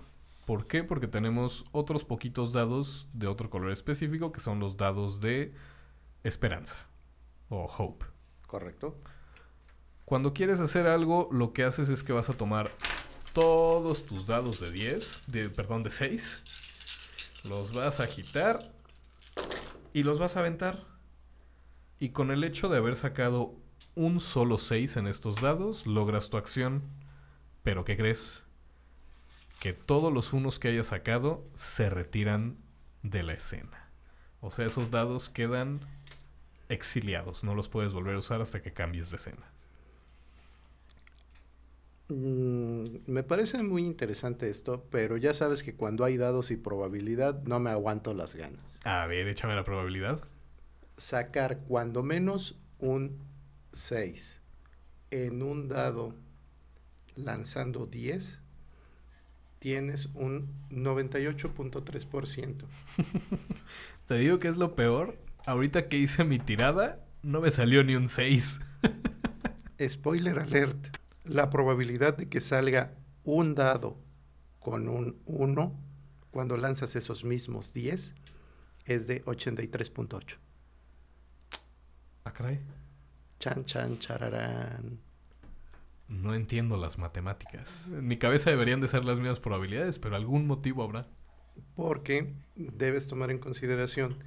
[0.44, 0.84] ¿Por qué?
[0.84, 5.54] Porque tenemos otros poquitos dados de otro color específico que son los dados de
[6.22, 6.76] esperanza
[7.48, 8.04] o hope.
[8.46, 8.98] Correcto.
[10.04, 12.72] Cuando quieres hacer algo, lo que haces es que vas a tomar
[13.32, 16.42] todos tus dados de 10, de, perdón, de 6,
[17.48, 18.72] los vas a agitar
[19.94, 20.84] y los vas a aventar.
[22.00, 23.54] Y con el hecho de haber sacado
[23.94, 26.82] un solo 6 en estos dados, logras tu acción.
[27.62, 28.44] Pero ¿qué crees?
[29.60, 32.56] Que todos los unos que hayas sacado se retiran
[33.02, 33.90] de la escena.
[34.40, 35.80] O sea, esos dados quedan
[36.68, 37.44] exiliados.
[37.44, 39.50] No los puedes volver a usar hasta que cambies de escena.
[42.08, 47.42] Mm, me parece muy interesante esto, pero ya sabes que cuando hay dados y probabilidad
[47.44, 48.78] no me aguanto las ganas.
[48.84, 50.20] A ver, échame la probabilidad.
[50.96, 53.18] Sacar cuando menos un
[53.72, 54.40] 6
[55.10, 56.14] en un dado
[57.14, 58.40] lanzando 10,
[59.58, 62.64] tienes un 98.3%.
[64.06, 65.18] Te digo que es lo peor.
[65.46, 68.60] Ahorita que hice mi tirada, no me salió ni un 6.
[69.88, 70.96] Spoiler alert.
[71.24, 72.94] La probabilidad de que salga
[73.24, 73.98] un dado
[74.58, 75.78] con un 1
[76.30, 78.14] cuando lanzas esos mismos 10
[78.86, 80.38] es de 83.8.
[82.24, 82.60] Ah, caray.
[83.38, 85.00] Chan, chan, chararán.
[86.10, 87.86] No entiendo las matemáticas.
[87.88, 91.08] En mi cabeza deberían de ser las mismas probabilidades, pero algún motivo habrá.
[91.74, 94.22] Porque debes tomar en consideración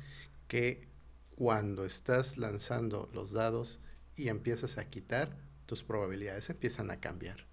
[0.48, 0.88] que
[1.36, 3.80] cuando estás lanzando los dados
[4.16, 7.46] y empiezas a quitar, tus probabilidades empiezan a cambiar.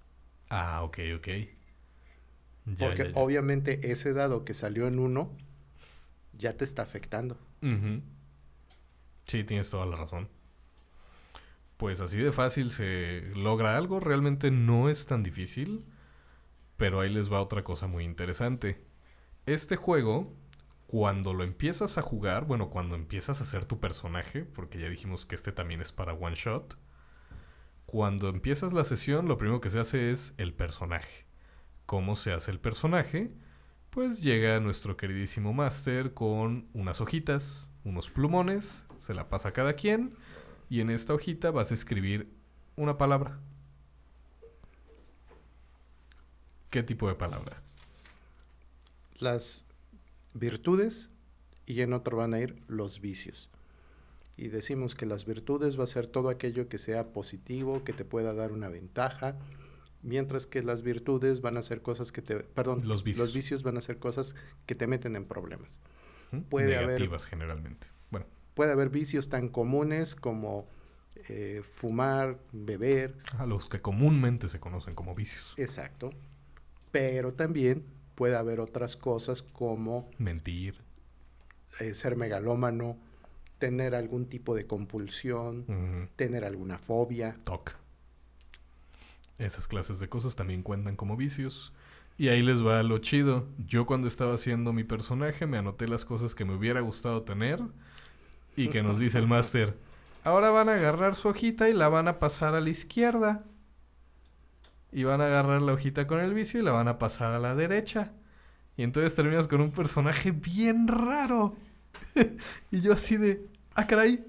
[0.49, 1.29] Ah, ok, ok.
[2.77, 3.21] Ya, Porque ya, ya.
[3.21, 5.37] obviamente ese dado que salió en 1
[6.39, 7.37] ya te está afectando.
[9.27, 10.29] Sí, tienes toda la razón.
[11.81, 14.01] Pues así de fácil se logra algo.
[14.01, 15.87] Realmente no es tan difícil.
[16.77, 18.85] Pero ahí les va otra cosa muy interesante.
[19.47, 20.31] Este juego,
[20.87, 25.25] cuando lo empiezas a jugar, bueno, cuando empiezas a hacer tu personaje, porque ya dijimos
[25.25, 26.77] que este también es para one shot.
[27.87, 31.25] Cuando empiezas la sesión, lo primero que se hace es el personaje.
[31.87, 33.33] ¿Cómo se hace el personaje?
[33.89, 39.73] Pues llega nuestro queridísimo máster con unas hojitas, unos plumones, se la pasa a cada
[39.73, 40.15] quien
[40.71, 42.33] y en esta hojita vas a escribir
[42.77, 43.39] una palabra.
[46.71, 47.61] ¿Qué tipo de palabra?
[49.19, 49.65] Las
[50.35, 51.11] virtudes
[51.67, 53.51] y en otro van a ir los vicios.
[54.37, 58.05] Y decimos que las virtudes va a ser todo aquello que sea positivo, que te
[58.05, 59.37] pueda dar una ventaja,
[60.03, 63.63] mientras que las virtudes van a ser cosas que te, perdón, Los vicios.
[63.63, 65.81] van a ser cosas que te meten en problemas.
[66.49, 67.89] Puede haber- Negativas generalmente.
[68.61, 70.69] Puede haber vicios tan comunes como
[71.31, 75.55] eh, fumar, beber, a los que comúnmente se conocen como vicios.
[75.57, 76.11] exacto,
[76.91, 80.77] pero también puede haber otras cosas como Mentir.
[81.81, 82.99] eh, ser megalómano,
[83.59, 87.39] tener algún tipo de compulsión, tener alguna fobia.
[87.45, 87.75] TOC.
[89.39, 91.73] Esas clases de cosas también cuentan como vicios.
[92.19, 93.49] Y ahí les va lo chido.
[93.57, 97.63] Yo cuando estaba haciendo mi personaje me anoté las cosas que me hubiera gustado tener.
[98.57, 99.77] Y que nos dice el máster.
[100.25, 103.45] Ahora van a agarrar su hojita y la van a pasar a la izquierda.
[104.93, 107.39] Y van a agarrar la hojita con el vicio y la van a pasar a
[107.39, 108.13] la derecha.
[108.77, 111.57] Y entonces terminas con un personaje bien raro.
[112.71, 114.25] y yo así de, ah, caray.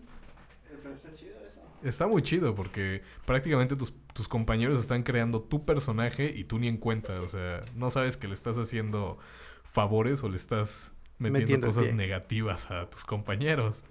[0.67, 1.61] Pero está chido eso.
[1.83, 6.67] Está muy chido porque prácticamente tus, tus compañeros están creando tu personaje y tú ni
[6.67, 7.19] en cuenta.
[7.21, 9.17] O sea, no sabes que le estás haciendo
[9.63, 13.83] favores o le estás metiendo, cosas negativas a tus compañeros.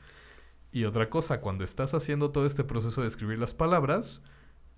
[0.72, 4.22] Y otra cosa, cuando estás haciendo todo este proceso de escribir las palabras,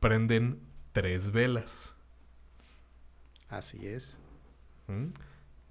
[0.01, 0.61] prenden
[0.93, 1.95] tres velas.
[3.49, 4.19] Así es.
[4.87, 5.09] ¿Mm?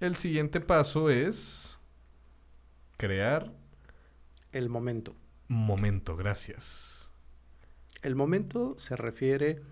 [0.00, 1.78] El siguiente paso es
[2.96, 3.52] crear
[4.52, 5.16] El momento.
[5.48, 6.16] momento.
[6.16, 7.10] Gracias.
[8.02, 9.62] El momento se refiere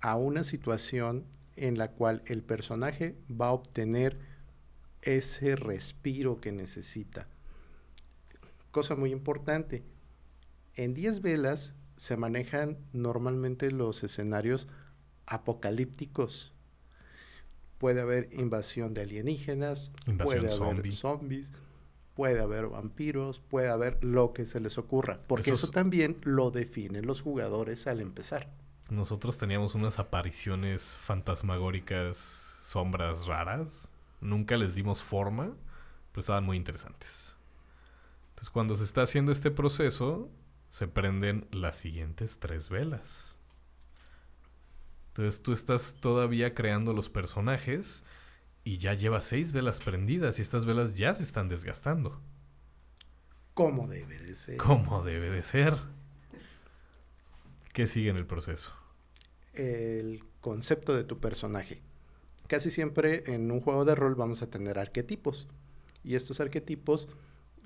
[0.00, 1.24] a una situación
[1.56, 4.18] en la cual el personaje va a obtener
[5.02, 7.28] ese respiro que necesita.
[8.70, 9.82] Cosa muy importante.
[10.76, 14.68] En 10 velas se manejan normalmente los escenarios
[15.26, 16.52] apocalípticos.
[17.78, 20.92] Puede haber invasión de alienígenas, Invasión puede haber zombie.
[20.92, 21.52] zombies,
[22.14, 26.50] puede haber vampiros, puede haber lo que se les ocurra, porque Esos- eso también lo
[26.50, 28.48] definen los jugadores al empezar.
[28.90, 33.88] Nosotros teníamos unas apariciones fantasmagóricas, sombras raras.
[34.20, 35.54] Nunca les dimos forma,
[36.12, 37.36] pero estaban muy interesantes.
[38.30, 40.28] Entonces, cuando se está haciendo este proceso,
[40.74, 43.36] se prenden las siguientes tres velas.
[45.06, 48.02] Entonces, tú estás todavía creando los personajes
[48.64, 52.20] y ya llevas seis velas prendidas y estas velas ya se están desgastando.
[53.54, 54.56] Como debe de ser.
[54.56, 55.76] Como debe de ser.
[57.72, 58.72] ¿Qué sigue en el proceso?
[59.52, 61.82] el concepto de tu personaje.
[62.48, 65.46] Casi siempre en un juego de rol vamos a tener arquetipos.
[66.02, 67.06] Y estos arquetipos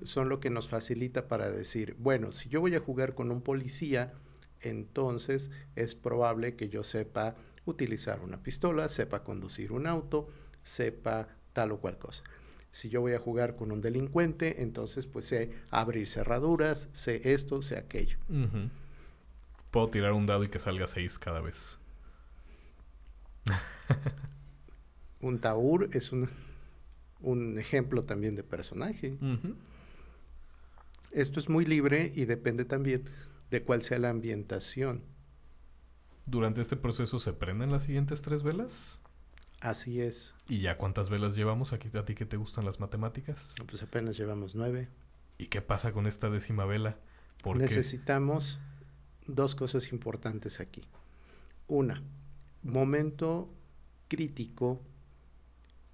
[0.02, 3.42] son lo que nos facilita para decir, bueno, si yo voy a jugar con un
[3.42, 4.14] policía,
[4.60, 10.28] entonces es probable que yo sepa utilizar una pistola, sepa conducir un auto,
[10.62, 12.24] sepa tal o cual cosa.
[12.70, 17.62] Si yo voy a jugar con un delincuente, entonces pues sé abrir cerraduras, sé esto,
[17.62, 18.18] sé aquello.
[19.70, 21.78] Puedo tirar un dado y que salga seis cada vez.
[25.20, 26.28] Un taur es un,
[27.20, 29.18] un ejemplo también de personaje.
[31.12, 33.04] Esto es muy libre y depende también
[33.50, 35.02] de cuál sea la ambientación.
[36.26, 39.00] Durante este proceso se prenden las siguientes tres velas.
[39.60, 40.34] Así es.
[40.48, 43.54] ¿Y ya cuántas velas llevamos aquí a ti que te gustan las matemáticas?
[43.66, 44.88] Pues apenas llevamos nueve.
[45.38, 46.98] ¿Y qué pasa con esta décima vela?
[47.42, 48.60] Porque Necesitamos
[49.26, 50.82] dos cosas importantes aquí.
[51.66, 52.02] Una,
[52.62, 53.52] momento
[54.08, 54.80] crítico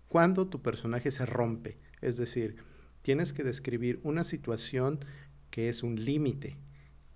[0.08, 1.78] cuando tu personaje se rompe.
[2.00, 2.56] Es decir,
[3.04, 5.04] tienes que describir una situación
[5.50, 6.56] que es un límite.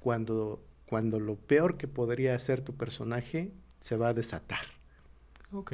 [0.00, 4.60] Cuando, cuando lo peor que podría hacer tu personaje se va a desatar.
[5.50, 5.72] Ok.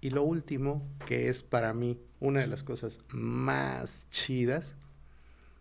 [0.00, 4.74] Y lo último, que es para mí una de las cosas más chidas,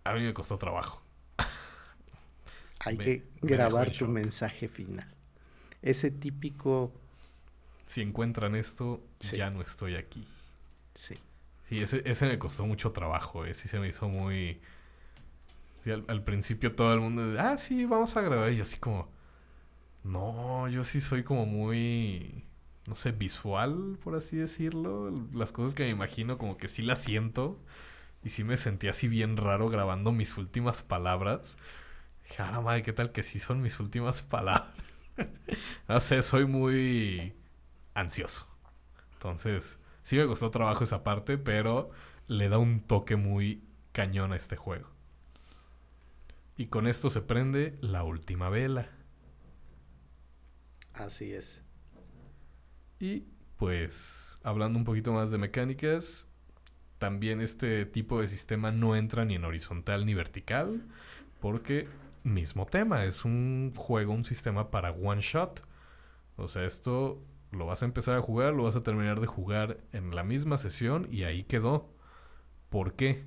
[0.05, 1.01] A mí me costó trabajo.
[2.79, 4.09] hay Me- que me grabar tu shock.
[4.09, 5.13] mensaje final.
[5.81, 6.93] Ese típico,
[7.87, 9.35] Si encuentran esto, Sí.
[9.35, 10.25] ya no estoy aquí.
[10.99, 11.15] Sí,
[11.69, 13.53] Sí, ese, ese me costó mucho trabajo, ¿eh?
[13.53, 14.59] Sí se me hizo muy...
[16.07, 17.39] Al principio todo el mundo...
[17.39, 18.51] Ah, sí, vamos a grabar.
[18.51, 19.07] Y yo así como...
[20.03, 22.43] No, yo sí soy como muy...
[22.87, 25.11] No sé, visual, por así decirlo.
[25.33, 27.59] Las cosas que me imagino como que sí las siento.
[28.23, 31.57] Y sí me sentí así bien raro grabando mis últimas palabras.
[32.23, 34.73] Dije, ah, la madre, ¿qué tal que sí son mis últimas palabras?
[35.87, 37.33] no sé, soy muy
[37.93, 38.47] ansioso.
[39.13, 39.77] Entonces,
[40.09, 41.91] sí me costó trabajo esa parte, pero
[42.25, 44.89] le da un toque muy cañón a este juego.
[46.57, 48.89] Y con esto se prende la última vela.
[50.95, 51.63] así es.
[52.97, 53.25] Y
[53.57, 56.25] pues, hablando un poquito más de mecánicas,
[56.97, 60.87] también este tipo de sistema no entra ni en horizontal ni vertical,
[61.39, 61.87] porque
[62.23, 65.63] mismo tema, es un juego, un sistema para one shot.
[66.35, 69.79] O sea, esto lo vas a empezar a jugar, lo vas a terminar de jugar
[69.91, 71.89] en la misma sesión y ahí quedó.
[72.69, 73.25] ¿Por qué?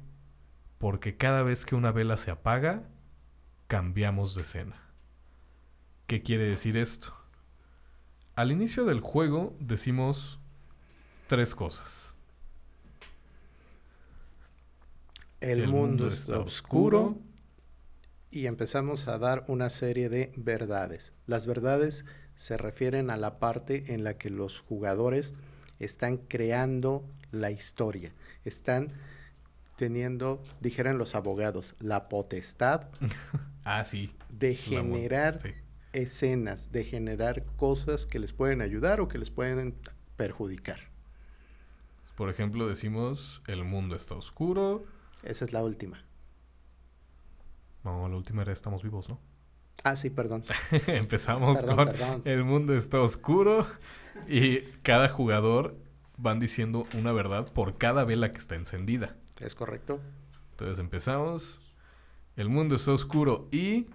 [0.79, 2.89] Porque cada vez que una vela se apaga,
[3.67, 4.77] cambiamos de escena.
[6.07, 7.17] ¿Qué quiere decir esto?
[8.35, 10.41] Al inicio del juego decimos
[11.27, 12.15] tres cosas.
[15.41, 17.19] El, mundo, está oscuro
[18.31, 21.13] y empezamos a dar una serie de verdades.
[21.27, 22.05] Las verdades
[22.35, 25.35] se refieren a la parte en la que los jugadores
[25.79, 28.13] están creando la historia,
[28.45, 28.89] están
[29.77, 32.89] teniendo, dijeran los abogados, la potestad
[33.65, 34.11] Ah, sí.
[34.29, 35.51] de generar sí.
[35.93, 39.75] escenas, de generar cosas que les pueden ayudar o que les pueden
[40.17, 40.91] perjudicar.
[42.17, 44.85] Por ejemplo, decimos el mundo está oscuro.
[45.23, 46.05] Esa es la última.
[47.85, 49.19] No, la última era estamos vivos, ¿no?
[49.85, 50.45] Ah, sí, perdón.
[50.87, 52.23] Empezamos Perdón, con perdón.
[52.25, 53.67] el mundo está oscuro
[54.29, 55.77] y cada jugador
[56.17, 59.17] van diciendo una verdad por cada vela que está encendida.
[59.41, 60.01] Es correcto.
[60.53, 61.59] Entonces empezamos.
[62.37, 63.87] El mundo está oscuro y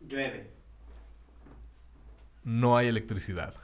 [0.00, 0.50] Llueve.
[2.44, 3.54] no hay electricidad.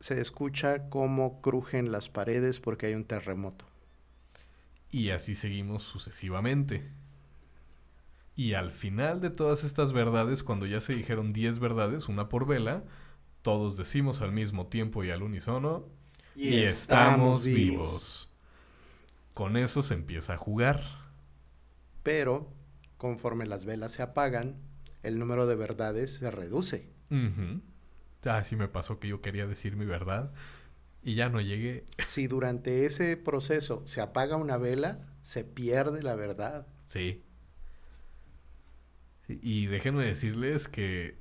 [0.00, 3.64] Se escucha cómo crujen las paredes porque hay un terremoto.
[4.92, 6.92] Y así seguimos sucesivamente.
[8.36, 12.46] Y al final de todas estas verdades, cuando ya se dijeron 10 verdades, una por
[12.46, 12.84] vela,
[13.40, 15.86] todos decimos al mismo tiempo y al unísono,
[16.36, 17.58] y, estamos estamos vivos.
[17.58, 18.30] vivos.
[19.32, 20.82] Con eso se empieza a jugar.
[22.02, 22.52] Pero
[22.98, 24.56] conforme las velas se apagan,
[25.02, 26.90] el número de verdades se reduce.
[28.24, 30.32] Ah, sí me pasó que yo quería decir mi verdad
[31.02, 31.84] y ya no llegué.
[32.04, 36.66] Si durante ese proceso se apaga una vela, se pierde la verdad.
[36.86, 37.22] Sí.
[39.28, 41.16] Y déjenme decirles que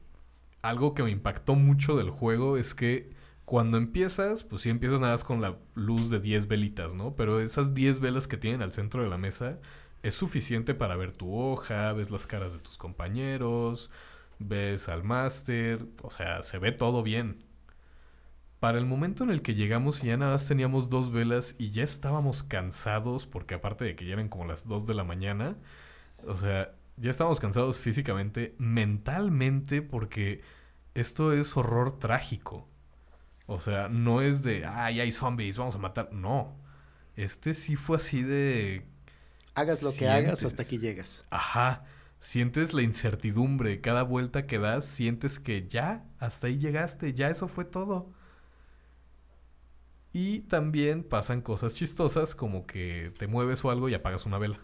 [0.61, 3.11] algo que me impactó mucho del juego es que
[3.45, 7.15] cuando empiezas, pues sí empiezas nada más con la luz de 10 velitas, ¿no?
[7.15, 9.59] Pero esas 10 velas que tienen al centro de la mesa
[10.03, 13.91] es suficiente para ver tu hoja, ves las caras de tus compañeros,
[14.39, 17.43] ves al máster, o sea, se ve todo bien.
[18.61, 21.71] Para el momento en el que llegamos y ya nada más teníamos dos velas y
[21.71, 25.57] ya estábamos cansados, porque aparte de que ya eran como las 2 de la mañana,
[26.27, 30.43] o sea, ya estábamos cansados físicamente, mentalmente, porque
[30.93, 32.69] esto es horror trágico.
[33.47, 36.13] O sea, no es de, ay, hay zombies, vamos a matar.
[36.13, 36.55] No.
[37.15, 38.85] Este sí fue así de,
[39.55, 41.25] Hagas lo que hagas hasta que llegas.
[41.31, 41.83] ajá,
[42.19, 43.81] sientes la incertidumbre.
[43.81, 48.13] Cada vuelta que das, sientes que ya, hasta ahí llegaste, ya eso fue todo.
[50.13, 54.59] Y también pasan cosas chistosas como que te mueves o algo y apagas una vela.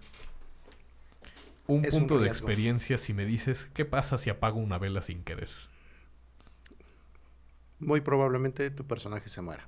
[1.67, 5.01] Un Es un punto de experiencia si me dices, ¿qué pasa si apago una vela
[5.01, 5.49] sin querer?
[7.79, 9.67] Muy probablemente tu personaje se muera.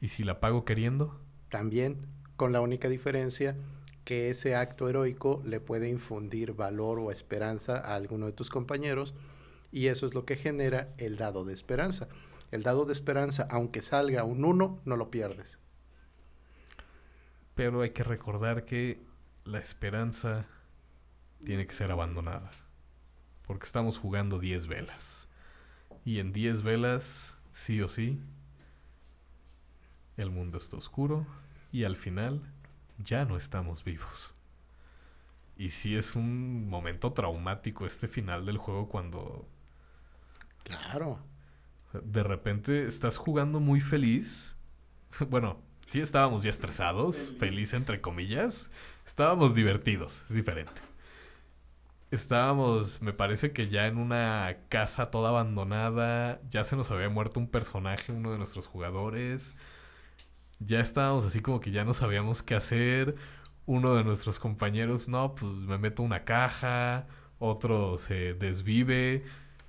[0.00, 1.20] ¿Y si la apago queriendo?
[1.48, 3.56] También con la única diferencia
[4.04, 9.14] que ese acto heroico le puede infundir valor o esperanza a alguno de tus compañeros
[9.70, 12.08] y eso es lo que genera el dado de esperanza.
[12.52, 15.58] El dado de esperanza, aunque salga un 1, no lo pierdes.
[17.54, 19.02] Pero hay que recordar que
[19.44, 20.46] la esperanza
[21.44, 22.50] tiene que ser abandonada.
[23.46, 25.28] Porque estamos jugando 10 velas.
[26.04, 28.20] Y en 10 velas, sí o sí,
[30.18, 31.26] el mundo está oscuro
[31.72, 32.42] y al final
[32.98, 34.34] ya no estamos vivos.
[35.56, 39.48] Y sí es un momento traumático este final del juego cuando
[40.64, 41.31] Claro.
[42.02, 44.56] De repente estás jugando muy feliz.
[45.28, 48.70] Bueno, sí estábamos ya estresados, feliz entre comillas.
[49.06, 50.80] Estábamos divertidos, es diferente.
[52.10, 57.40] Estábamos, me parece que ya en una casa toda abandonada, ya se nos había muerto
[57.40, 59.54] un personaje, uno de nuestros jugadores.
[60.60, 63.16] Ya estábamos así como que ya no sabíamos qué hacer.
[63.66, 67.06] Uno de nuestros compañeros, no, pues me meto una caja.
[67.38, 69.24] Otro se desvive.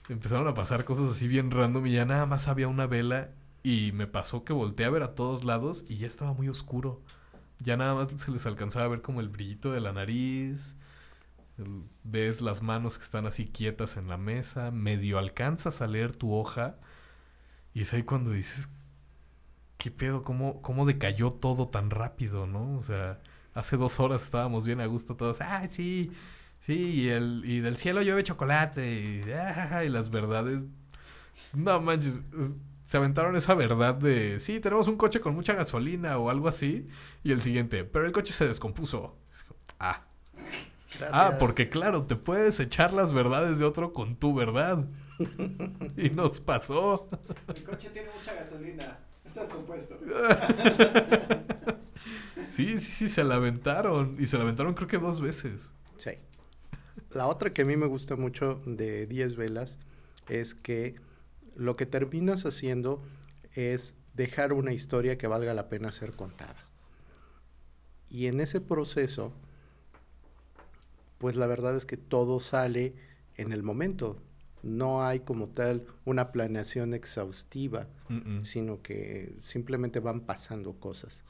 [0.10, 3.32] Empezaron a pasar cosas así bien random y ya nada más había una vela
[3.64, 7.02] y me pasó que volteé a ver a todos lados y ya estaba muy oscuro.
[7.60, 10.76] Ya nada más se les alcanzaba a ver como el brillito de la nariz.
[12.04, 14.72] ves las manos que están así quietas en la mesa.
[14.72, 16.76] Medio alcanzas a leer tu hoja.
[17.74, 18.70] Y es ahí cuando dices,
[19.78, 20.24] ¿qué pedo?
[20.24, 22.78] ¿Cómo, cómo decayó todo tan rápido, no?
[22.78, 23.22] O sea,
[23.54, 25.42] hace dos horas estábamos bien a gusto todos.
[25.42, 26.12] ¡Ah, sí!
[26.66, 28.94] Sí, y, el, y del cielo llueve chocolate.
[29.02, 30.64] Y, ah, y las verdades.
[31.54, 32.22] No manches.
[32.40, 34.40] es- Se aventaron esa verdad de.
[34.40, 36.88] Sí, tenemos un coche con mucha gasolina o algo así.
[37.24, 37.84] Y el siguiente.
[37.86, 39.18] Pero el coche se descompuso.
[39.80, 40.04] Ah.
[41.12, 44.86] Ah, porque claro, te puedes echar las verdades de otro con tu verdad.
[45.98, 47.10] y nos pasó.
[47.54, 49.00] El coche tiene mucha gasolina.
[49.26, 49.98] Está descompuesto.
[52.52, 54.16] Sí, sí, sí, se la aventaron.
[54.20, 55.72] Y se la aventaron creo que dos veces.
[55.98, 56.12] Sí.
[57.16, 59.78] La otra que a mí me gusta mucho de 10 velas
[60.28, 60.96] es que
[61.56, 63.04] lo que terminas haciendo
[63.54, 66.68] es dejar una historia que valga la pena ser contada.
[68.10, 69.34] Y en ese proceso,
[71.18, 72.96] pues la verdad es que todo sale
[73.36, 74.18] en el momento.
[74.62, 77.88] No hay como tal una planeación exhaustiva,
[78.44, 81.22] sino que simplemente van pasando cosas.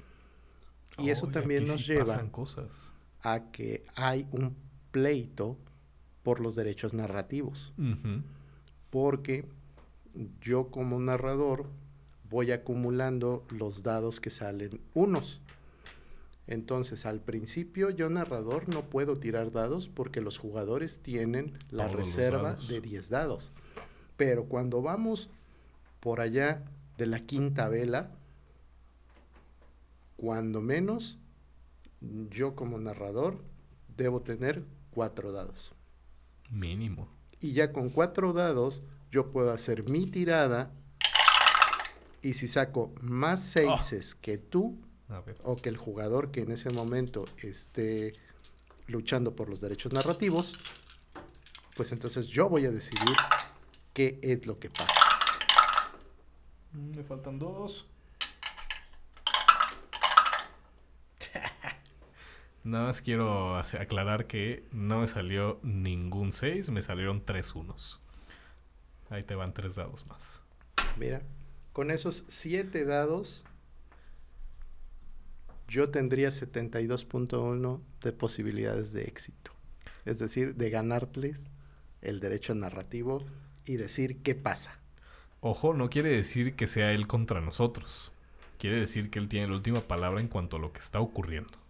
[0.98, 2.70] Y eso también nos sí lleva cosas.
[3.22, 4.56] a que hay un
[4.92, 5.58] pleito
[6.24, 7.74] por los derechos narrativos,
[8.90, 9.46] porque
[10.42, 11.68] yo como narrador
[12.30, 15.42] voy acumulando los dados que salen unos.
[16.48, 21.98] Entonces, al principio yo narrador no puedo tirar dados porque los jugadores tienen la Todos
[21.98, 23.52] reserva de 10 dados.
[24.18, 25.30] Pero cuando vamos
[26.00, 26.64] por allá
[26.98, 28.12] de la quinta vela,
[30.18, 31.18] cuando menos,
[32.30, 33.44] yo como narrador
[33.96, 35.74] debo tener cuatro dados.
[36.54, 37.10] Mínimo.
[37.42, 38.82] Y ya con cuatro dados
[39.12, 40.72] yo puedo hacer mi tirada
[42.22, 44.78] y si saco más seises que tú
[45.44, 48.14] o que el jugador que en ese momento esté
[48.88, 50.54] luchando por los derechos narrativos,
[51.76, 53.16] pues entonces yo voy a decidir
[53.94, 54.94] qué es lo que pasa.
[56.72, 57.88] Mm, Me faltan dos.
[62.64, 68.00] Nada más quiero aclarar que no me salió ningún 6, me salieron tres unos.
[69.10, 70.42] Ahí te van tres dados más.
[70.98, 71.22] Mira,
[71.74, 73.44] con esos siete dados
[75.68, 79.52] yo tendría 72.1 de posibilidades de éxito.
[80.06, 81.50] Es decir, de ganarles
[82.02, 83.26] el derecho narrativo
[83.66, 84.80] y decir qué pasa.
[85.42, 88.12] Ojo, no quiere decir que sea él contra nosotros.
[88.58, 91.63] Quiere decir que él tiene la última palabra en cuanto a lo que está ocurriendo.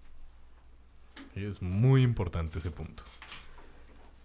[1.36, 3.03] Y es muy importante ese punto.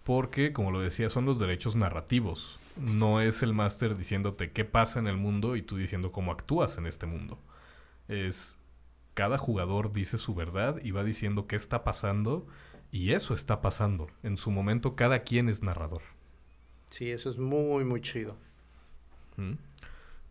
[0.03, 2.59] Porque, como lo decía, son los derechos narrativos.
[2.77, 6.77] No es el máster diciéndote qué pasa en el mundo y tú diciendo cómo actúas
[6.77, 7.37] en este mundo.
[8.07, 8.59] Es
[9.19, 12.47] cada jugador dice su verdad y va diciendo qué está pasando
[12.89, 14.07] y eso está pasando.
[14.23, 16.03] En su momento cada quien es narrador.
[16.89, 18.37] Sí, eso es muy, muy chido.
[19.35, 19.55] ¿Mm?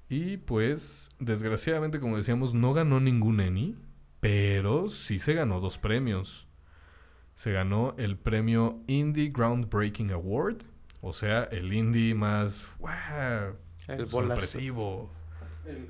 [0.09, 3.77] Y pues, desgraciadamente, como decíamos, no ganó ningún Emmy,
[4.21, 6.48] pero sí se ganó dos premios.
[7.39, 10.57] Se ganó el premio Indie Groundbreaking Award,
[11.01, 13.55] o sea, el indie más ¡guau!
[13.87, 15.09] El sorpresivo.
[15.65, 15.89] El-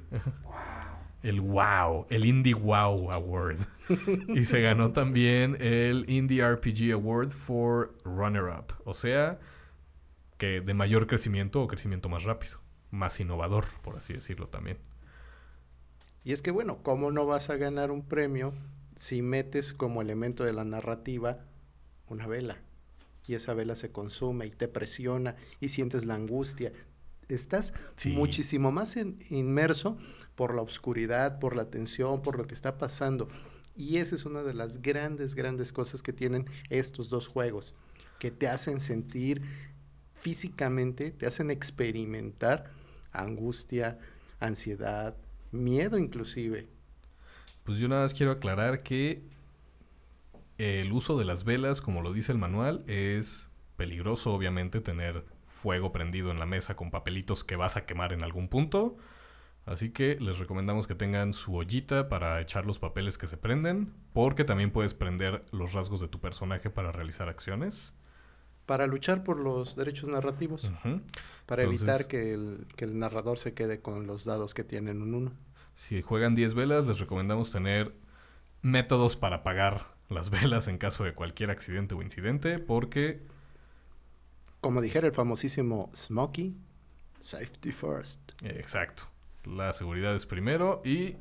[1.22, 3.60] El wow, el Indie Wow Award.
[4.28, 9.38] y se ganó también el Indie RPG Award for Runner Up, o sea,
[10.36, 12.58] que de mayor crecimiento o crecimiento más rápido,
[12.90, 14.76] más innovador, por así decirlo también.
[16.24, 18.52] Y es que bueno, ¿cómo no vas a ganar un premio
[18.98, 21.38] si metes como elemento de la narrativa
[22.08, 22.58] una vela?
[23.26, 26.72] Y esa vela se consume y te presiona y sientes la angustia.
[27.28, 28.10] Estás Sí.
[28.10, 29.98] muchísimo más en- inmerso
[30.34, 33.28] por la oscuridad, por la tensión, por lo que está pasando.
[33.76, 37.74] Y esa es una de las grandes, grandes cosas que tienen estos dos juegos,
[38.18, 39.42] que te hacen sentir
[40.14, 42.70] físicamente, te hacen experimentar
[43.12, 43.98] angustia,
[44.40, 45.16] ansiedad,
[45.52, 46.68] miedo inclusive.
[47.68, 49.20] Pues yo nada más quiero aclarar que
[50.56, 55.92] el uso de las velas, como lo dice el manual, es peligroso, obviamente, tener fuego
[55.92, 58.96] prendido en la mesa con papelitos que vas a quemar en algún punto.
[59.66, 63.92] Así que les recomendamos que tengan su ollita para echar los papeles que se prenden,
[64.14, 67.92] porque también puedes prender los rasgos de tu personaje para realizar acciones.
[68.64, 70.70] Para luchar por los derechos narrativos,
[71.44, 75.02] para Entonces- evitar que el, que el narrador se quede con los dados que tienen
[75.02, 75.32] un uno.
[75.78, 77.94] Si juegan 10 velas, les recomendamos tener
[78.62, 83.22] métodos para apagar las velas en caso de cualquier accidente o incidente, porque
[84.60, 86.56] Como dijera el famosísimo Smokey,
[87.20, 88.20] safety first.
[88.42, 89.04] Exacto.
[89.44, 91.14] La seguridad es primero y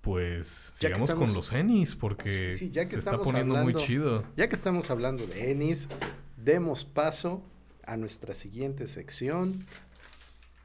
[0.00, 3.54] pues Ya sigamos estamos- con los Ennis porque Sí, sí, ya que se está poniendo
[3.56, 4.24] muy chido.
[4.36, 5.88] Ya que estamos hablando de Ennis,
[6.36, 7.42] demos paso
[7.86, 9.64] a nuestra siguiente sección,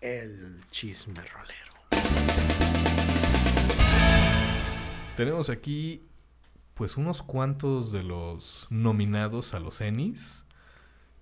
[0.01, 1.68] el chisme rolero.
[5.19, 6.07] Tenemos aquí
[6.75, 10.45] pues unos cuantos de los nominados a los Ennis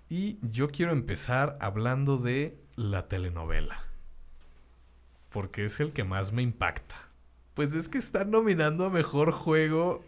[0.07, 3.81] y yo quiero empezar hablando de la telenovela.
[5.31, 6.95] Porque es el que más me impacta.
[7.55, 10.05] Pues es que están nominando a mejor juego.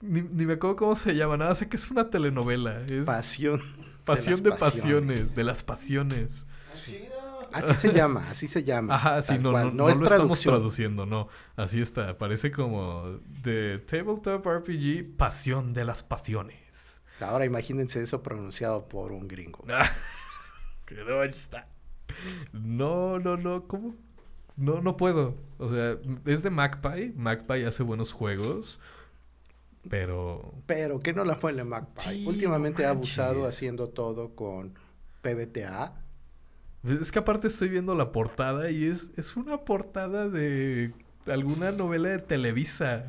[0.00, 2.80] Ni, ni me acuerdo cómo se llama, nada, sé que es una telenovela.
[2.88, 3.62] Es Pasión.
[4.04, 5.34] Pasión de pasiones, pasiones.
[5.36, 6.46] de las pasiones.
[6.72, 7.13] Chido.
[7.54, 8.94] Así se llama, así se llama.
[8.94, 11.28] Ajá, sí, no, no, no es lo estamos traduciendo, no.
[11.56, 16.58] Así está, parece como de Tabletop RPG, Pasión de las Pasiones.
[17.20, 19.64] Ahora imagínense eso pronunciado por un gringo.
[21.06, 21.66] No está.
[22.52, 23.94] No, no, no, ¿cómo?
[24.56, 25.34] No, no puedo.
[25.58, 25.96] O sea,
[26.26, 27.12] es de Magpie.
[27.16, 28.78] Magpie hace buenos juegos.
[29.88, 30.54] Pero.
[30.66, 32.02] Pero que no la muele Magpie.
[32.02, 34.74] Sí, Últimamente no ha abusado haciendo todo con
[35.22, 36.03] PBTA.
[36.84, 40.92] Es que aparte estoy viendo la portada y es, es una portada de
[41.26, 43.06] alguna novela de Televisa.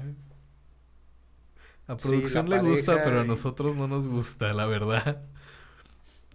[1.88, 5.23] A producción le gusta, pero a y- nosotros no nos gusta, la verdad.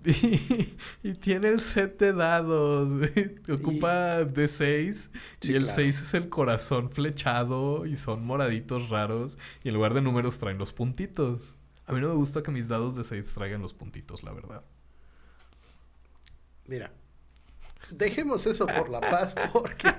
[0.04, 2.90] Y, y tiene el set de dados.
[3.52, 5.10] Ocupa de 6.
[5.40, 5.74] Sí, y el claro.
[5.76, 7.84] 6 es el corazón flechado.
[7.86, 9.38] Y son moraditos raros.
[9.62, 11.54] Y en lugar de números traen los puntitos.
[11.86, 14.64] A mí no me gusta que mis dados de 6 traigan los puntitos, la verdad.
[16.66, 16.90] Mira,
[17.92, 19.94] dejemos eso por la paz porque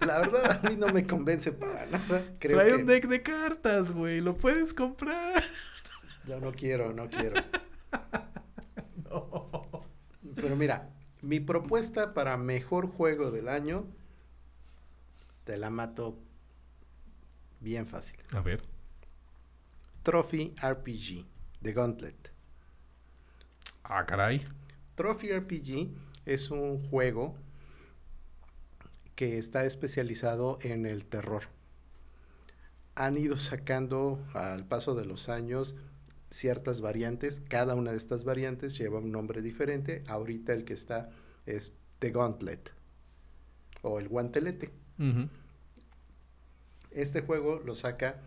[0.00, 2.24] la verdad a mí no me convence para nada.
[2.38, 4.20] Creo Trae que un deck de cartas, güey.
[4.20, 5.42] Lo puedes comprar.
[6.26, 7.40] yo no quiero, no quiero.
[9.10, 9.48] No.
[10.34, 10.90] Pero mira,
[11.22, 13.86] mi propuesta para mejor juego del año
[15.44, 16.18] te la mato
[17.60, 18.18] bien fácil.
[18.32, 18.62] A ver.
[20.02, 21.24] Trophy RPG
[21.60, 22.32] de Gauntlet.
[23.84, 24.44] Ah, caray.
[24.96, 25.90] Trophy RPG
[26.26, 27.34] es un juego
[29.14, 31.44] que está especializado en el terror.
[32.96, 35.74] Han ido sacando al paso de los años
[36.30, 37.42] ciertas variantes.
[37.48, 40.02] Cada una de estas variantes lleva un nombre diferente.
[40.08, 41.10] Ahorita el que está
[41.46, 42.72] es The Gauntlet
[43.82, 44.70] o el guantelete.
[46.90, 48.20] Este juego lo saca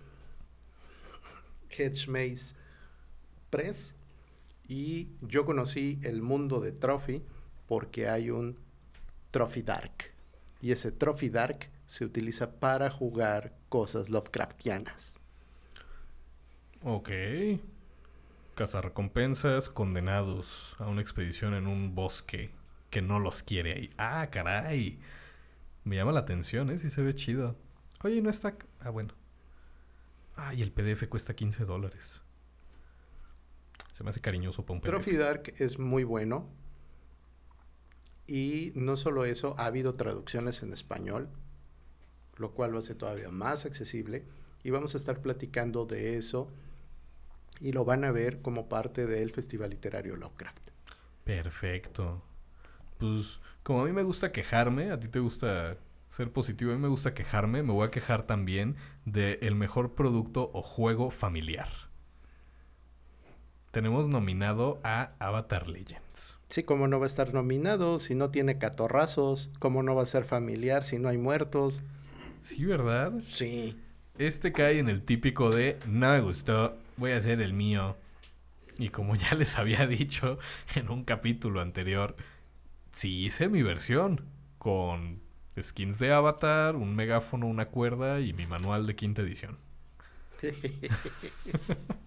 [1.70, 2.56] Hedge Maze
[3.50, 3.95] Press
[4.68, 7.24] y yo conocí el mundo de Trophy
[7.68, 8.57] porque hay un
[9.32, 10.18] Trophy Dark
[10.61, 15.20] y ese Trophy Dark se utiliza para jugar cosas Lovecraftianas.
[16.84, 17.09] Ok.
[18.55, 22.51] Cazarrecompensas condenados a una expedición en un bosque
[22.89, 23.93] que no los quiere ahí.
[23.97, 24.99] Ah, caray.
[25.84, 26.80] Me llama la atención, ¿eh?
[26.80, 27.55] Sí se ve chido.
[28.03, 28.55] Oye, no está...
[28.80, 29.13] Ah, bueno.
[30.36, 32.22] Ah, y el PDF cuesta 15 dólares.
[33.93, 34.89] Se me hace cariñoso para un PDF.
[34.89, 36.47] Trophy Dark es muy bueno
[38.28, 41.30] y no solo eso, ha habido traducciones en español,
[42.36, 44.25] lo cual lo hace todavía más accesible
[44.63, 46.49] y vamos a estar platicando de eso
[47.59, 50.69] y lo van a ver como parte del Festival Literario Lovecraft.
[51.23, 52.21] Perfecto.
[52.97, 55.78] Pues como a mí me gusta quejarme, a ti te gusta
[56.09, 58.75] ser positivo, a mí me gusta quejarme, me voy a quejar también
[59.05, 61.87] de mejor producto o juego familiar.
[63.72, 66.38] Tenemos nominado a Avatar Legends.
[66.49, 70.07] Sí, cómo no va a estar nominado si no tiene catorrazos, cómo no va a
[70.07, 71.82] ser familiar si no hay muertos.
[72.43, 73.13] Sí, ¿verdad?
[73.28, 73.78] Sí.
[74.18, 77.97] Este cae en el típico de no me gustó, voy a hacer el mío.
[78.78, 80.39] Y como ya les había dicho
[80.76, 82.15] en un capítulo anterior,
[82.93, 84.22] sí hice mi versión
[84.57, 85.22] con
[85.61, 89.57] skins de Avatar, un megáfono, una cuerda y mi manual de quinta edición.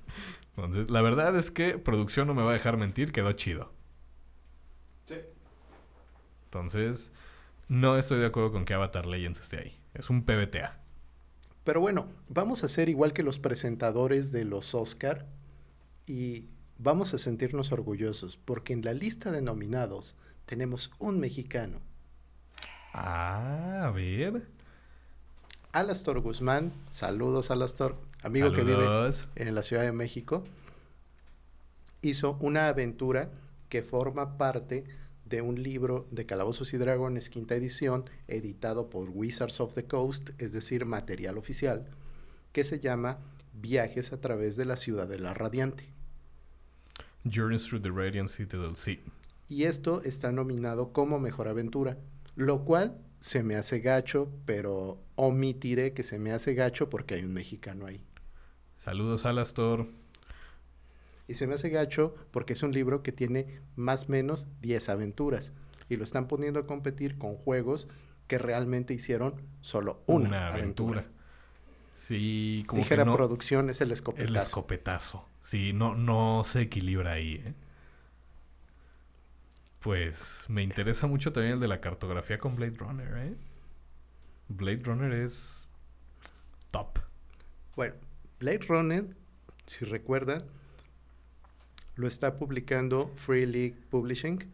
[0.56, 3.72] Entonces, la verdad es que producción no me va a dejar mentir, quedó chido.
[5.06, 5.16] Sí.
[6.44, 7.10] Entonces,
[7.68, 9.80] no estoy de acuerdo con que Avatar Legends esté ahí.
[9.94, 10.78] Es un PBTA.
[11.64, 15.26] Pero bueno, vamos a ser igual que los presentadores de los Oscar
[16.06, 16.46] y
[16.78, 21.80] vamos a sentirnos orgullosos porque en la lista de nominados tenemos un mexicano,
[22.92, 24.48] Ah, a ver.
[25.72, 26.72] Alastor Guzmán.
[26.90, 28.86] Saludos, Alastor, amigo que vive
[29.36, 30.44] en la Ciudad de México.
[32.02, 33.30] Hizo una aventura
[33.68, 34.84] que forma parte
[35.24, 40.30] de un libro de Calabozos y Dragones, quinta edición, editado por Wizards of the Coast,
[40.38, 41.86] es decir, material oficial,
[42.52, 43.18] que se llama
[43.52, 45.84] Viajes a través de la Ciudadela Radiante.
[47.30, 49.00] Journeys through the Radiant Citadel, sí.
[49.48, 51.98] Y esto está nominado como Mejor Aventura,
[52.34, 57.22] lo cual se me hace gacho, pero omitiré que se me hace gacho porque hay
[57.22, 58.02] un mexicano ahí.
[58.84, 59.86] Saludos, Alastor.
[61.28, 64.88] Y se me hace gacho porque es un libro que tiene más o menos 10
[64.88, 65.52] aventuras.
[65.88, 67.88] Y lo están poniendo a competir con juegos
[68.26, 71.04] que realmente hicieron solo una, aventura.
[71.96, 74.40] Sí, como Dijera que no, producción es el el escopetazo.
[74.40, 75.28] escopetazo.
[75.42, 77.54] Sí, no, no se equilibra ahí, ¿eh?
[79.80, 83.36] Pues me interesa mucho también el de la cartografía con Blade Runner, ¿eh?
[84.48, 85.66] Blade Runner es
[86.70, 86.98] top.
[87.76, 87.94] Bueno,
[88.40, 89.04] Blade Runner,
[89.66, 90.46] si recuerdan,
[91.94, 94.50] lo está publicando Free League Publishing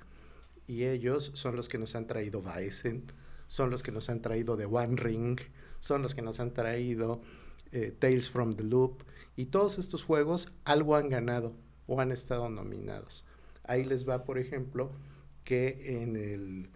[0.66, 3.05] y ellos son los que nos han traído Bison,
[3.47, 5.39] son los que nos han traído The One Ring,
[5.78, 7.22] son los que nos han traído
[7.70, 9.05] eh, Tales from the Loop
[9.37, 11.55] y todos estos juegos algo han ganado
[11.87, 13.24] o han estado nominados.
[13.62, 14.91] Ahí les va, por ejemplo,
[15.45, 16.70] que en el,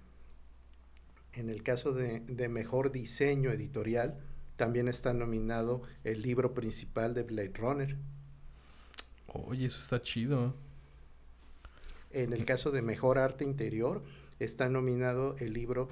[1.33, 4.17] en el caso de, de mejor diseño editorial,
[4.61, 7.97] también está nominado el libro principal de Blade Runner.
[9.29, 10.55] Oye, eso está chido.
[12.11, 14.03] En el caso de mejor arte interior,
[14.39, 15.89] está nominado el libro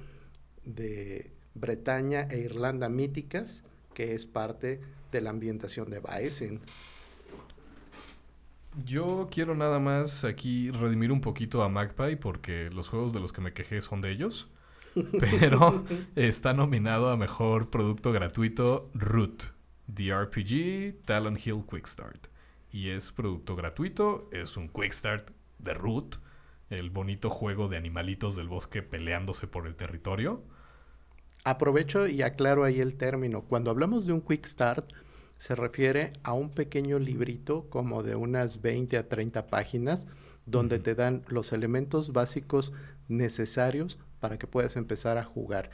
[0.66, 3.64] de Bretaña e Irlanda míticas,
[3.94, 6.60] que es parte de la ambientación de Baesen.
[8.84, 13.32] Yo quiero nada más aquí redimir un poquito a Magpie porque los juegos de los
[13.32, 14.50] que me quejé son de ellos.
[15.40, 15.84] Pero
[16.16, 19.44] está nominado a mejor producto gratuito Root,
[19.92, 22.28] The RPG Talon Hill Quick Start.
[22.70, 26.16] Y es producto gratuito, es un Quick Start de Root,
[26.70, 30.42] el bonito juego de animalitos del bosque peleándose por el territorio.
[31.44, 33.42] Aprovecho y aclaro ahí el término.
[33.42, 34.92] Cuando hablamos de un Quick Start,
[35.38, 40.06] se refiere a un pequeño librito como de unas 20 a 30 páginas
[40.46, 42.72] donde te dan los elementos básicos
[43.06, 45.70] necesarios para que puedas empezar a jugar.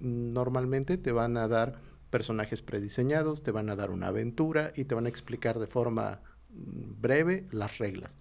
[0.00, 1.80] Normalmente te van a dar
[2.10, 6.20] personajes prediseñados, te van a dar una aventura y te van a explicar de forma
[6.50, 8.16] mm, breve las reglas.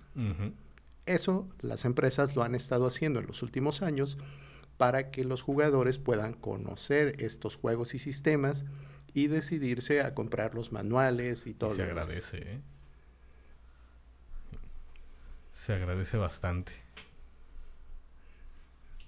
[1.06, 4.18] Eso las empresas lo han estado haciendo en los últimos años
[4.78, 8.66] para que los jugadores puedan conocer estos juegos y sistemas
[9.14, 12.04] y decidirse a comprar los manuales y Y todo se lo demás.
[12.04, 12.62] agradece, ¿eh?
[15.54, 16.74] Se agradece bastante.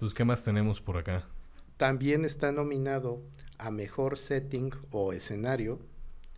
[0.00, 1.28] Pues, ¿qué más tenemos por acá?
[1.76, 3.22] También está nominado
[3.58, 5.78] a mejor setting o escenario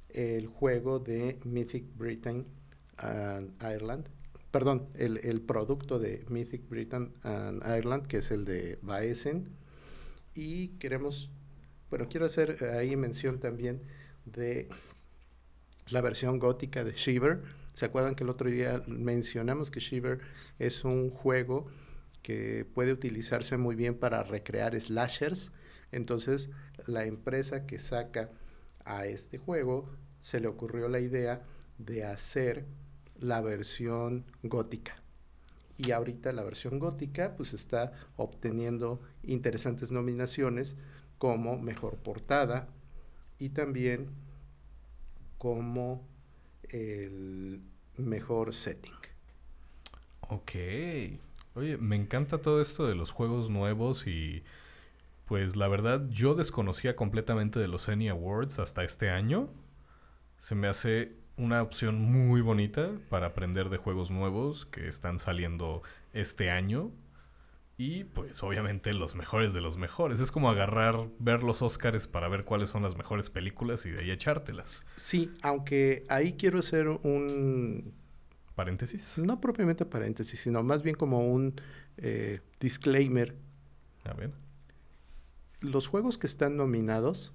[0.09, 2.45] el juego de Mythic Britain
[2.97, 4.09] and Ireland.
[4.51, 9.57] Perdón, el, el producto de Mythic Britain and Ireland, que es el de Baesen.
[10.35, 11.31] Y queremos,
[11.89, 13.81] bueno, quiero hacer eh, ahí mención también
[14.25, 14.69] de
[15.89, 17.45] la versión gótica de Shiver.
[17.75, 20.19] ¿Se acuerdan que el otro día mencionamos que Shiver
[20.59, 21.69] es un juego
[22.23, 25.51] que puede utilizarse muy bien para recrear slashers?
[25.91, 26.51] Entonces,
[26.87, 28.31] la empresa que saca
[28.85, 31.43] a este juego se le ocurrió la idea
[31.79, 32.65] de hacer
[33.19, 34.97] la versión gótica.
[35.77, 40.77] Y ahorita la versión gótica pues está obteniendo interesantes nominaciones
[41.19, 42.69] como mejor portada
[43.39, 44.11] y también
[45.39, 46.07] como
[46.69, 47.63] el
[47.97, 48.93] mejor setting.
[50.29, 50.53] Ok.
[51.55, 54.43] Oye, me encanta todo esto de los juegos nuevos y
[55.27, 59.51] pues la verdad yo desconocía completamente de los Annie Awards hasta este año.
[60.41, 65.83] Se me hace una opción muy bonita para aprender de juegos nuevos que están saliendo
[66.13, 66.91] este año.
[67.79, 70.21] Y pues obviamente los mejores de los mejores.
[70.21, 74.01] Es como agarrar, ver los Oscars para ver cuáles son las mejores películas y de
[74.01, 74.87] ahí echártelas.
[74.97, 77.95] Sí, aunque ahí quiero hacer un,
[78.55, 79.19] Paréntesis.
[79.19, 81.55] no propiamente paréntesis, sino más bien como un
[81.97, 83.35] eh, disclaimer.
[84.05, 84.33] A ver.
[85.61, 87.33] Los juegos que están nominados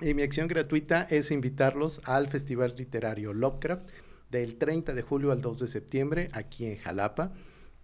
[0.00, 3.82] Y mi acción gratuita es invitarlos al Festival Literario Lovecraft
[4.30, 7.32] del 30 de julio al 2 de septiembre aquí en Jalapa.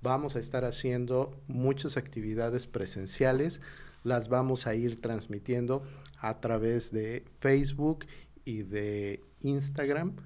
[0.00, 3.60] Vamos a estar haciendo muchas actividades presenciales.
[4.04, 5.82] Las vamos a ir transmitiendo
[6.20, 8.06] a través de Facebook
[8.44, 10.16] y de Instagram.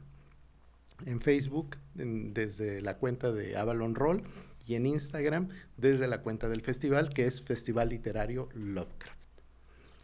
[1.07, 4.23] En Facebook desde la cuenta de Avalon Roll
[4.67, 9.19] y en Instagram desde la cuenta del festival que es Festival Literario Lovecraft.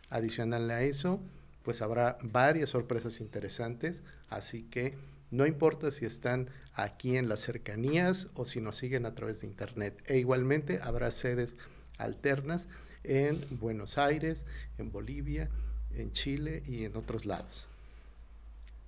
[0.09, 1.21] Adicional a eso,
[1.63, 4.95] pues habrá varias sorpresas interesantes, así que
[5.31, 9.49] no importa si están aquí en las cercanías o si nos siguen a través de
[9.49, 10.03] internet.
[10.07, 11.57] E igualmente habrá sedes
[11.99, 12.69] alternas
[13.03, 14.47] en Buenos Aires,
[14.79, 15.51] en Bolivia,
[15.91, 17.69] en Chile y en otros lados.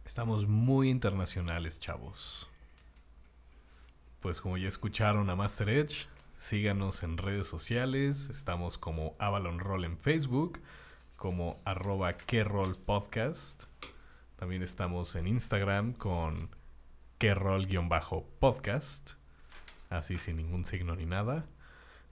[0.09, 2.49] Estamos muy internacionales, chavos.
[4.21, 6.07] Pues como ya escucharon a Master Edge,
[6.39, 8.31] síganos en redes sociales.
[8.31, 10.63] Estamos como Avalon Roll en Facebook,
[11.17, 12.17] como arroba
[12.87, 13.65] Podcast.
[14.37, 16.57] También estamos en Instagram con
[17.19, 19.11] Kerroll-podcast.
[19.91, 21.45] Así sin ningún signo ni nada.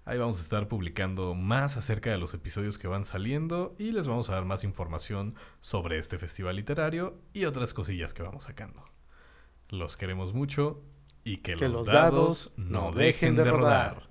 [0.09, 4.07] Ahí vamos a estar publicando más acerca de los episodios que van saliendo y les
[4.07, 8.85] vamos a dar más información sobre este festival literario y otras cosillas que vamos sacando.
[9.69, 10.81] Los queremos mucho
[11.25, 14.09] y que, los, dados, no dejen de rodar.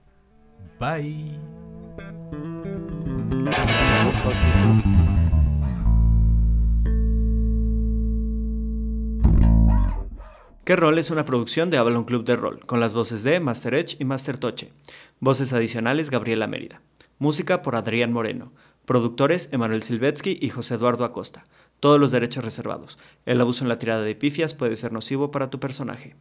[0.82, 1.40] Bye.
[10.66, 13.76] ¿Qué rol es una producción de Avalon Club de Rol, con las voces de Master
[13.76, 14.74] Edge y Master Toche.
[15.20, 16.82] Voces adicionales Gabriela Mérida.
[17.20, 18.52] Música por Adrián Moreno.
[18.86, 21.46] Productores Emanuel Silvetsky y José Eduardo Acosta.
[21.80, 22.98] Todos los derechos reservados.
[23.28, 26.16] El abuso en la tirada de pifias puede ser nocivo para tu personaje.